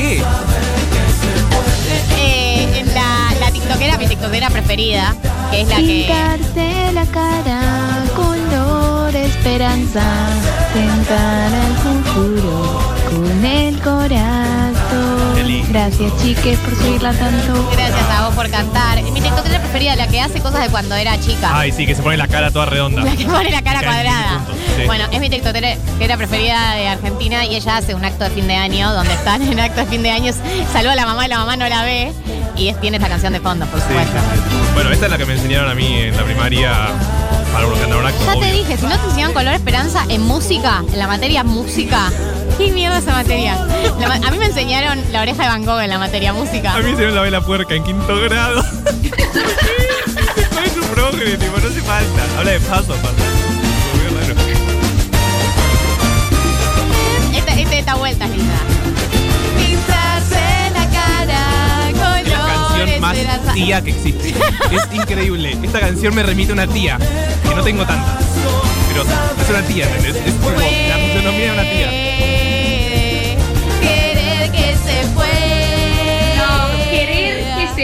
Qué? 0.01 0.23
Eh, 2.17 2.85
la, 2.93 3.39
la 3.39 3.51
tiktokera, 3.51 3.97
mi 3.97 4.07
tiktokera 4.07 4.49
preferida, 4.49 5.15
que 5.51 5.61
es 5.61 5.67
la 5.69 5.77
que... 5.77 6.07
La 6.93 7.05
cara 7.05 8.03
color 8.15 9.15
esperanza, 9.15 10.03
tentar 10.73 11.53
al 11.53 11.75
futuro 11.77 12.98
con 13.09 13.45
el 13.45 13.79
corazón. 13.79 14.69
Gracias 15.69 16.11
chiques 16.21 16.57
por 16.59 16.75
seguirla 16.75 17.13
tanto. 17.13 17.69
Gracias 17.71 18.09
a 18.09 18.25
vos 18.25 18.35
por 18.35 18.49
cantar. 18.49 19.01
Mi 19.03 19.21
tiktokera 19.21 19.59
preferida, 19.59 19.95
la 19.95 20.07
que 20.07 20.19
hace 20.19 20.39
cosas 20.41 20.61
de 20.63 20.69
cuando 20.69 20.95
era 20.95 21.19
chica. 21.19 21.51
Ay, 21.53 21.71
sí, 21.71 21.85
que 21.85 21.93
se 21.95 22.01
pone 22.01 22.17
la 22.17 22.27
cara 22.27 22.49
toda 22.51 22.65
redonda. 22.65 23.03
La 23.03 23.11
que 23.15 23.25
pone 23.25 23.51
la 23.51 23.61
cara 23.61 23.81
cae 23.81 23.89
cuadrada. 24.03 24.41
sí. 24.75 24.83
Bueno, 24.87 25.05
es 25.11 25.19
mi 25.19 25.29
tiktokera 25.29 26.17
preferida 26.17 26.73
de 26.73 26.87
Argentina 26.87 27.45
y 27.45 27.55
ella 27.55 27.77
hace 27.77 27.93
un 27.93 28.03
acto 28.03 28.23
de 28.23 28.31
fin 28.31 28.47
de 28.47 28.55
año 28.55 28.91
donde 28.93 29.13
están 29.13 29.41
en 29.43 29.59
acto 29.59 29.81
de 29.81 29.85
fin 29.87 30.01
de 30.03 30.09
año. 30.11 30.33
Saluda 30.73 30.93
a 30.93 30.95
la 30.95 31.05
mamá 31.05 31.25
y 31.25 31.29
la 31.29 31.37
mamá 31.39 31.55
no 31.55 31.67
la 31.69 31.83
ve. 31.83 32.11
Y 32.55 32.69
es- 32.69 32.81
tiene 32.81 32.97
esta 32.97 33.09
canción 33.09 33.33
de 33.33 33.39
fondo, 33.39 33.65
por 33.67 33.79
Sí, 33.79 33.85
supuesto. 33.87 34.13
sí. 34.17 34.39
Bueno, 34.73 34.91
esta 34.91 35.05
es 35.05 35.11
la 35.11 35.17
que 35.17 35.25
me 35.25 35.33
enseñaron 35.33 35.69
a 35.69 35.75
mí 35.75 35.93
en 35.93 36.17
la 36.17 36.23
primaria 36.23 36.71
para 37.53 37.65
que 37.67 37.83
andaba 37.83 38.01
un 38.01 38.07
acto. 38.07 38.25
Ya 38.25 38.39
te 38.39 38.51
dije, 38.51 38.77
si 38.77 38.85
no 38.85 38.97
te 38.97 39.05
enseñaron 39.05 39.33
color 39.33 39.53
esperanza 39.53 40.03
en 40.09 40.21
música, 40.23 40.83
en 40.91 40.99
la 40.99 41.07
materia 41.07 41.43
música, 41.43 42.11
¿qué 42.59 42.71
mierda 42.71 42.97
esa 42.99 43.13
materia? 43.13 43.55
La 43.99 44.15
a 44.15 44.31
mí 44.31 44.37
me 44.37 44.45
enseñaron 44.45 45.01
la 45.13 45.21
oreja 45.21 45.43
de 45.43 45.49
Van 45.49 45.65
Gogh 45.65 45.79
en 45.79 45.89
la 45.89 45.97
materia 45.97 46.33
música. 46.33 46.73
A 46.75 46.79
mí 46.79 46.93
se 46.95 47.05
me 47.05 47.11
la 47.11 47.21
vela 47.21 47.39
puerca 47.41 47.73
en 47.73 47.83
quinto 47.83 48.19
grado. 48.19 48.61
es 50.65 50.75
un 50.75 50.87
progre, 50.93 51.37
tipo, 51.37 51.57
no 51.57 51.67
hace 51.67 51.81
falta. 51.81 52.21
Habla 52.37 52.51
de 52.51 52.59
paso 52.59 52.93
paso. 52.95 53.15
Esta, 57.33 57.53
esta, 57.53 57.75
esta 57.75 57.95
vuelta 57.95 58.25
es 58.25 58.31
linda. 58.31 58.59
Pintarse 59.57 60.71
la 60.73 60.89
cara, 60.89 61.89
Es 62.19 62.27
la 62.27 62.39
canción 62.39 62.99
más 62.99 63.15
tía 63.53 63.81
que 63.81 63.91
existe. 63.91 64.33
Es 64.71 64.93
increíble. 64.93 65.57
Esta 65.63 65.79
canción 65.79 66.13
me 66.13 66.23
remite 66.23 66.51
a 66.51 66.53
una 66.55 66.67
tía, 66.67 66.97
que 67.47 67.55
no 67.55 67.63
tengo 67.63 67.85
tantas. 67.85 68.25
Pero 68.89 69.03
es 69.03 69.49
una 69.49 69.61
tía, 69.61 69.85
¿entendés? 69.95 70.17
Es 70.25 70.33
como 70.33 70.59
la 70.59 70.97
fisonomía 70.97 71.45
de 71.45 71.51
una 71.51 71.63
tía. 71.63 72.08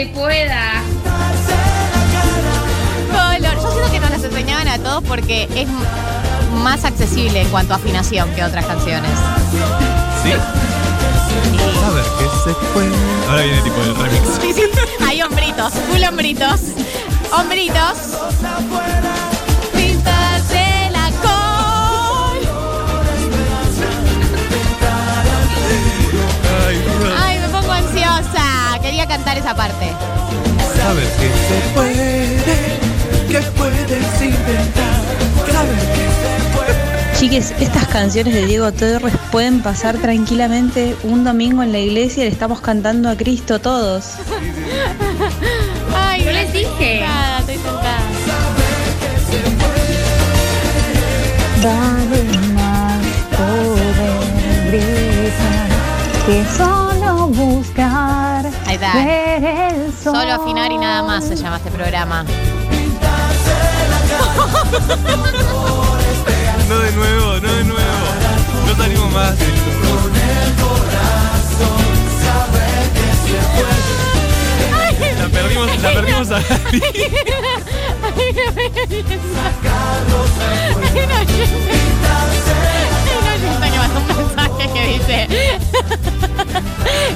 Se 0.06 0.13
pueda. 0.13 0.84
Color. 3.12 3.56
Yo 3.56 3.72
siento 3.72 3.91
que 3.91 4.00
nos 4.00 4.12
las 4.12 4.24
enseñaban 4.24 4.68
a 4.68 4.78
todos 4.78 5.04
porque 5.04 5.48
es 5.56 5.68
más 6.62 6.86
accesible 6.86 7.41
en 7.41 7.50
cuanto 7.50 7.74
a 7.74 7.78
afinación 7.78 8.30
que 8.36 8.44
otras 8.44 8.65
canciones. 8.65 9.12
¿Sí? 10.24 10.32
A 10.32 11.89
ver, 11.91 12.04
¿qué 12.20 12.26
se 12.44 12.54
puede? 12.74 12.89
Ahora 13.30 13.41
viene 13.44 13.62
tipo 13.62 13.82
el 13.82 13.96
remix. 13.96 14.28
Sí, 14.41 14.54
sí. 14.54 14.63
Hay 15.08 15.22
hombritos, 15.22 15.74
full 15.74 16.04
hombritos. 16.04 16.62
Hombritos. 17.32 17.98
Cantar 29.26 29.38
esa 29.40 29.56
parte. 29.56 29.92
Saber 30.78 31.04
que 31.04 31.30
se 31.48 31.58
puede, 31.74 32.38
que 33.28 33.42
puedes 33.58 34.22
inventar. 34.22 35.02
Saber 35.52 35.76
que 35.96 36.06
se 36.22 36.30
puede. 36.56 37.20
Chiques, 37.20 37.54
estas 37.60 37.88
canciones 37.88 38.36
de 38.36 38.46
Diego 38.46 38.72
Torres 38.72 39.16
pueden 39.32 39.64
pasar 39.64 39.98
tranquilamente 39.98 40.96
un 41.04 41.24
domingo 41.24 41.64
en 41.64 41.72
la 41.72 41.80
iglesia 41.80 42.24
y 42.24 42.28
le 42.28 42.32
estamos 42.34 42.62
cantando 42.62 43.10
a 43.10 43.16
Cristo 43.16 43.60
todos. 43.60 44.12
Ay, 45.96 46.24
Yo 46.24 46.32
les 46.32 46.54
dije. 46.54 47.04
estoy 51.58 52.38
más 52.54 53.02
poder 53.38 54.82
que 56.28 56.46
Solo 60.04 60.34
afinar 60.34 60.71
y 60.71 60.78
nada 60.78 61.02
más 61.04 61.26
se 61.26 61.36
llama 61.36 61.58
este 61.58 61.71
programa. 61.71 62.26
No 66.67 66.80
de 66.80 66.91
nuevo, 66.93 67.39
no 67.41 67.54
de 67.54 67.63
nuevo. 67.63 68.08
No 68.67 68.76
salimos 68.76 69.13
más. 69.13 69.36
La 75.19 75.30
perdimos, 75.30 75.82
la 75.84 75.93
perdimos 75.93 76.32
a 76.32 76.39
oyenta 80.95 81.65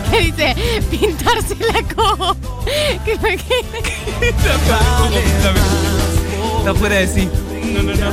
que 0.12 0.20
dice 0.22 0.56
pintarse 0.90 1.56
la 1.56 1.82
co 1.96 2.36
que 3.06 3.16
me 3.20 3.38
quedé- 3.38 4.34
La 4.46 4.58
perdimos, 4.58 5.44
la 5.44 5.54
perdimos. 5.54 6.60
Está 6.60 6.74
fuera 6.76 6.96
de 6.96 7.08
sí. 7.08 7.30
No, 7.74 7.84
no, 7.84 7.94
no. 7.94 8.12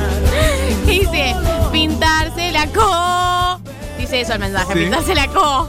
dice 0.85 1.35
pintarse 1.71 2.51
la 2.51 2.67
co 2.67 3.59
dice 3.97 4.21
eso 4.21 4.33
el 4.33 4.39
mensaje 4.39 4.73
Sí. 4.73 4.79
pintarse 4.79 5.15
la 5.15 5.27
co 5.27 5.67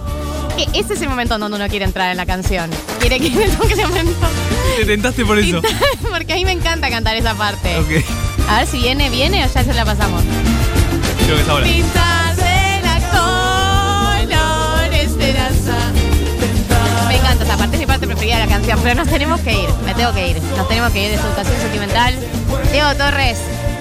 que 0.56 0.64
ese 0.78 0.94
es 0.94 1.02
el 1.02 1.08
momento 1.08 1.34
en 1.36 1.40
donde 1.40 1.56
uno 1.56 1.68
quiere 1.68 1.84
entrar 1.84 2.10
en 2.10 2.16
la 2.16 2.26
canción 2.26 2.68
quiere 3.00 3.18
que 3.20 3.30
toque 3.58 3.72
ese 3.74 3.86
momento 3.86 4.26
Te 4.76 4.84
tentaste 4.84 5.24
por 5.24 5.38
eso. 5.38 5.62
Pintar- 5.62 6.10
porque 6.10 6.32
a 6.32 6.36
mí 6.36 6.44
me 6.44 6.52
encanta 6.52 6.90
cantar 6.90 7.16
esa 7.16 7.34
parte 7.34 7.76
Ok. 7.78 8.04
a 8.48 8.58
ver 8.58 8.66
si 8.66 8.78
viene 8.78 9.08
viene 9.10 9.44
o 9.44 9.48
ya 9.52 9.64
se 9.64 9.72
la 9.74 9.84
pasamos 9.84 10.22
Creo 11.24 11.36
que 11.36 11.42
es 11.42 11.48
ahora. 11.48 11.64
Pintarse 11.66 12.17
mi 18.32 18.38
la 18.38 18.46
canción, 18.46 18.78
pero 18.82 18.94
nos 18.94 19.08
tenemos 19.08 19.40
que 19.40 19.52
ir, 19.52 19.68
me 19.84 19.94
tengo 19.94 20.12
que 20.12 20.28
ir, 20.28 20.42
nos 20.56 20.68
tenemos 20.68 20.92
que 20.92 21.02
ir 21.04 21.08
de 21.10 21.14
esta 21.16 21.26
educación 21.28 21.56
sentimental. 21.60 22.14
Diego 22.72 22.94
Torres, 22.96 23.38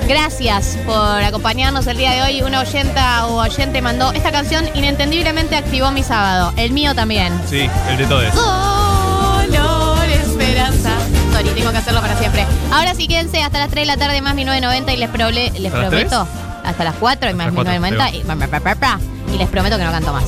gracias 0.07 0.77
por 0.85 1.21
acompañarnos 1.23 1.85
el 1.87 1.97
día 1.97 2.11
de 2.11 2.21
hoy. 2.23 2.41
Una 2.41 2.61
oyenta 2.61 3.25
o 3.27 3.41
oyente 3.41 3.81
mandó 3.81 4.11
esta 4.13 4.31
canción, 4.31 4.65
inentendiblemente 4.73 5.55
activó 5.55 5.91
mi 5.91 6.03
sábado, 6.03 6.53
el 6.57 6.71
mío 6.71 6.95
también. 6.95 7.33
Sí, 7.49 7.69
el 7.89 7.97
de 7.97 8.05
todos. 8.05 8.33
Color 8.33 10.09
esperanza. 10.09 10.91
Sorry, 11.33 11.49
tengo 11.49 11.71
que 11.71 11.77
hacerlo 11.77 12.01
para 12.01 12.17
siempre. 12.17 12.45
Ahora 12.71 12.93
sí, 12.95 13.07
quédense 13.07 13.41
hasta 13.43 13.59
las 13.59 13.69
3 13.69 13.83
de 13.83 13.85
la 13.85 13.97
tarde 13.97 14.21
más 14.21 14.33
1990 14.35 14.93
y 14.93 14.97
les, 14.97 15.09
proble- 15.09 15.51
les 15.53 15.65
¿Hasta 15.73 15.79
las 15.79 15.89
prometo. 15.89 16.27
Hasta 16.63 16.83
las 16.83 16.95
4 16.95 17.29
y 17.29 17.33
más 17.33 17.45
las 17.47 17.53
1990 17.53 18.09
y, 18.11 19.33
y 19.33 19.37
les 19.37 19.47
prometo 19.49 19.77
que 19.77 19.83
no 19.83 19.91
canto 19.91 20.13
más. 20.13 20.23